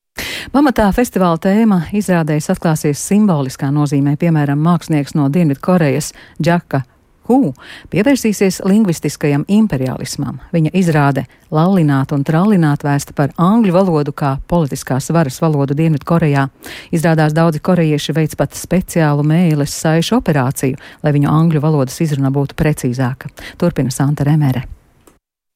Pamatā 0.51 0.89
festivāla 0.91 1.39
tēma 1.39 1.77
izrādējas 1.95 2.49
atklāsies 2.51 2.99
simboliskā 3.07 3.69
nozīmē, 3.71 4.17
piemēram, 4.19 4.59
mākslinieks 4.59 5.13
no 5.15 5.29
Dienvidkorejas 5.31 6.09
Džaka 6.43 6.81
Hu 7.29 7.53
pievērsīsies 7.93 8.57
lingvistiskajam 8.67 9.45
imperialismam. 9.47 10.41
Viņa 10.51 10.73
izrāde 10.75 11.23
Lallināt 11.55 12.11
un 12.11 12.25
Trallināt 12.27 12.83
vēsta 12.83 13.15
par 13.15 13.31
angļu 13.39 13.77
valodu 13.77 14.11
kā 14.11 14.33
politiskās 14.51 15.07
varas 15.15 15.39
valodu 15.39 15.77
Dienvidkorejā. 15.79 16.49
Izrādās 16.91 17.31
daudzi 17.37 17.63
korejieši 17.63 18.17
veids 18.19 18.35
pat 18.35 18.59
speciālu 18.59 19.23
mēles 19.23 19.71
saišu 19.71 20.19
operāciju, 20.19 20.75
lai 20.99 21.15
viņu 21.15 21.31
angļu 21.31 21.63
valodas 21.63 22.03
izruna 22.03 22.35
būtu 22.35 22.59
precīzāka. 22.59 23.31
Turpina 23.55 23.95
Santa 23.95 24.27
Remere. 24.27 24.67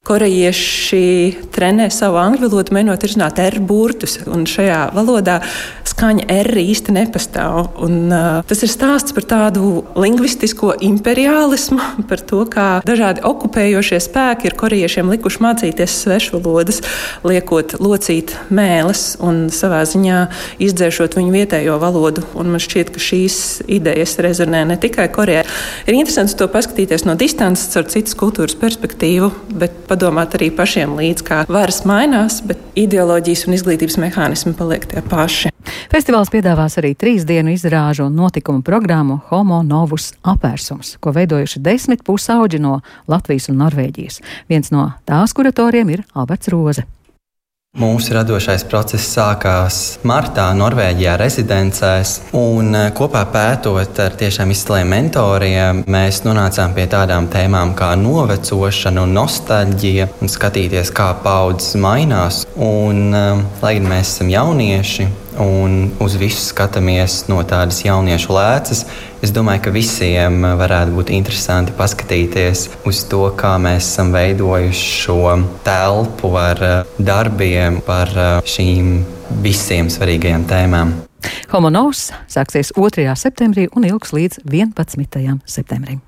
Korejieši 0.06 1.48
trenē 1.50 1.88
savu 1.90 2.20
angļu 2.20 2.46
valodu, 2.46 2.74
mēģinot 2.76 3.06
izrunāt 3.08 3.40
R 3.42 3.56
burtus, 3.58 4.20
un 4.30 4.44
šajā 4.46 4.84
valodā 4.94 5.40
skaņa 5.96 6.26
R 6.30 6.58
īsti 6.60 6.92
nepastāv. 6.94 7.72
Un, 7.82 7.96
uh, 8.12 8.42
tas 8.46 8.60
ir 8.62 8.70
stāsts 8.70 9.14
par 9.16 9.24
tādu 9.26 9.82
lingvistisko 9.96 10.74
imperialismu, 10.84 11.80
par 12.10 12.22
to, 12.22 12.42
kā 12.52 12.66
dažādi 12.86 13.24
okupējošie 13.26 13.98
spēki 14.04 14.50
ir 14.50 14.56
korejiešiem 14.60 15.10
likuši 15.14 15.42
mācīties 15.42 15.96
svešvalodas, 16.04 16.82
liekot 17.26 17.78
locīt 17.82 18.36
mēles 18.54 19.16
un 19.24 19.46
savā 19.54 19.82
ziņā 19.88 20.20
izdzēšot 20.68 21.16
viņu 21.18 21.34
vietējo 21.34 21.80
valodu. 21.82 22.26
Un 22.36 22.52
man 22.54 22.62
šķiet, 22.62 22.92
ka 22.94 23.02
šīs 23.02 23.40
idejas 23.66 24.18
rezonē 24.22 24.62
ne 24.68 24.78
tikai 24.80 25.08
Korejā. 25.10 25.42
Ir 25.88 25.98
interesanti 25.98 26.36
to 26.38 26.46
paskatīties 26.52 27.06
no 27.08 27.16
distances, 27.18 27.72
caur 27.72 27.88
citas 27.90 28.14
kultūras 28.18 28.54
perspektīvu, 28.60 29.32
bet 29.56 29.82
padomāt 29.96 30.36
arī 30.36 30.50
pašiem 30.52 30.92
līdzi, 30.98 31.24
kā 31.24 31.42
varas 31.48 31.80
mainās, 31.88 32.42
bet 32.44 32.60
ideoloģijas 32.76 33.46
un 33.48 33.56
izglītības 33.56 33.96
mehānismi 34.02 34.52
paliek 34.58 34.84
tie 34.90 35.00
paši. 35.00 35.52
Festivāls 35.90 36.30
piedāvās 36.30 36.76
arī 36.80 36.92
trīs 36.98 37.24
dienu 37.26 37.54
izrāžu 37.54 38.06
un 38.06 38.18
notikumu 38.18 38.62
programmu 38.66 39.20
Homo 39.30 39.62
Novus 39.66 40.12
apvērsums, 40.26 40.96
ko 41.00 41.14
veidojuši 41.16 41.62
desmit 41.64 42.04
pusauģi 42.06 42.60
no 42.62 42.80
Latvijas 43.08 43.48
un 43.52 43.62
Norvēģijas. 43.64 44.20
Viens 44.52 44.70
no 44.74 44.90
tās 45.08 45.34
kuratoriem 45.34 45.96
ir 45.96 46.04
Alberts 46.14 46.52
Roze. 46.52 46.84
Mūsu 47.76 48.14
radošais 48.16 48.62
process 48.70 49.04
sākās 49.12 49.78
martā 50.08 50.46
Norvēģijā 50.56 51.18
rezidencēs, 51.20 52.12
un 52.38 52.70
eh, 52.72 52.86
kopā 52.96 53.20
pētot 53.34 54.00
ar 54.00 54.16
tiešām 54.16 54.54
izciliem 54.54 54.88
mentoriem, 54.94 55.82
mēs 55.84 56.22
nonācām 56.24 56.72
pie 56.72 56.86
tādām 56.88 57.28
tēmām 57.28 57.74
kā 57.76 57.90
novecošana 58.00 59.04
un 59.04 59.12
nostalģija, 59.18 60.08
un 60.24 60.32
skatīties, 60.32 60.94
kā 60.96 61.10
paudzes 61.20 61.76
mainās. 61.76 62.46
Un, 62.56 63.12
eh, 63.12 63.44
lai 63.60 63.76
gan 63.76 63.92
mēs 63.92 64.14
esam 64.14 64.32
jaunieši, 64.32 65.10
un 65.42 65.90
uz 66.02 66.16
visu 66.20 66.40
skatāmies 66.40 67.24
no 67.30 67.40
tādas 67.46 67.82
jauniešu 67.84 68.34
lēcas. 68.36 68.84
Es 69.24 69.32
domāju, 69.34 69.66
ka 69.66 69.74
visiem 69.74 70.44
varētu 70.60 70.94
būt 70.96 71.12
interesanti 71.16 71.74
paskatīties 71.76 72.66
uz 72.88 73.02
to, 73.10 73.24
kā 73.38 73.56
mēs 73.62 73.88
esam 73.88 74.12
veidojuši 74.14 74.88
šo 75.02 75.20
telpu 75.66 76.32
ar 76.40 76.62
eh, 76.62 76.96
darbiem 76.98 77.80
par 77.86 78.12
eh, 78.12 78.32
šīm 78.46 78.98
visiem 79.42 79.90
svarīgajām 79.92 80.46
tēmām. 80.48 80.96
Homonovs 81.50 82.10
sāksies 82.30 82.74
2. 82.76 83.08
septembrī 83.18 83.66
un 83.74 83.88
ilgs 83.88 84.14
līdz 84.14 84.44
11. 84.46 85.40
septembrim. 85.48 86.05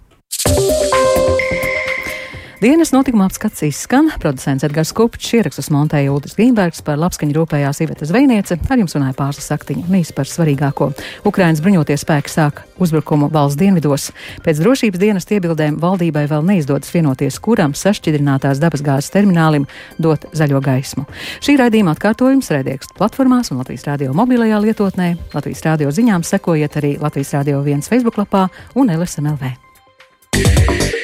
Dienas 2.58 2.90
notikuma 2.90 3.28
apskats 3.28 3.62
izskan. 3.62 4.08
Producents 4.18 4.64
Edgars 4.66 4.90
Kupčs 4.90 5.30
ierakstus 5.36 5.68
montēja 5.70 6.10
Ulris 6.10 6.34
Grīnbergs 6.34 6.80
par 6.82 6.96
labskaņu 6.98 7.36
rūpējās 7.36 7.78
Iveta 7.84 8.08
Zvejniece. 8.10 8.56
Ar 8.58 8.80
jums 8.82 8.96
runāja 8.96 9.14
pārslas 9.14 9.46
saktiņa 9.52 9.84
un 9.86 9.98
īsi 10.00 10.16
par 10.16 10.26
svarīgāko. 10.26 10.88
Ukrainas 11.30 11.62
bruņoties 11.62 12.02
spēki 12.02 12.32
sāk 12.32 12.64
uzbrukumu 12.82 13.28
valsts 13.30 13.60
dienvidos. 13.60 14.08
Pēc 14.42 14.64
drošības 14.64 15.02
dienas 15.04 15.30
iebildēm 15.30 15.78
valdībai 15.78 16.26
vēl 16.32 16.50
neizdodas 16.50 16.90
vienoties, 16.90 17.38
kuram 17.38 17.78
sašķidrinātās 17.78 18.58
dabasgāzes 18.58 19.14
terminālim 19.14 19.70
dot 20.02 20.26
zaļo 20.34 20.58
gaismu. 20.58 21.06
Šī 21.38 21.60
raidījuma 21.62 21.94
atkārtojums 21.94 22.50
raidierakstu 22.56 22.98
platformās 22.98 23.54
un 23.54 23.62
Latvijas 23.62 23.86
radio 23.86 24.18
mobilajā 24.18 24.58
lietotnē. 24.66 25.12
Latvijas 25.30 25.62
radio 25.70 25.94
ziņām 25.94 26.26
sekojiet 26.26 26.82
arī 26.82 26.96
Latvijas 26.98 27.36
radio 27.38 27.62
viens 27.62 27.86
Facebook 27.86 28.18
lapā 28.18 28.48
un 28.74 28.90
LSMLV. 28.98 29.54
Yeah. 30.38 30.97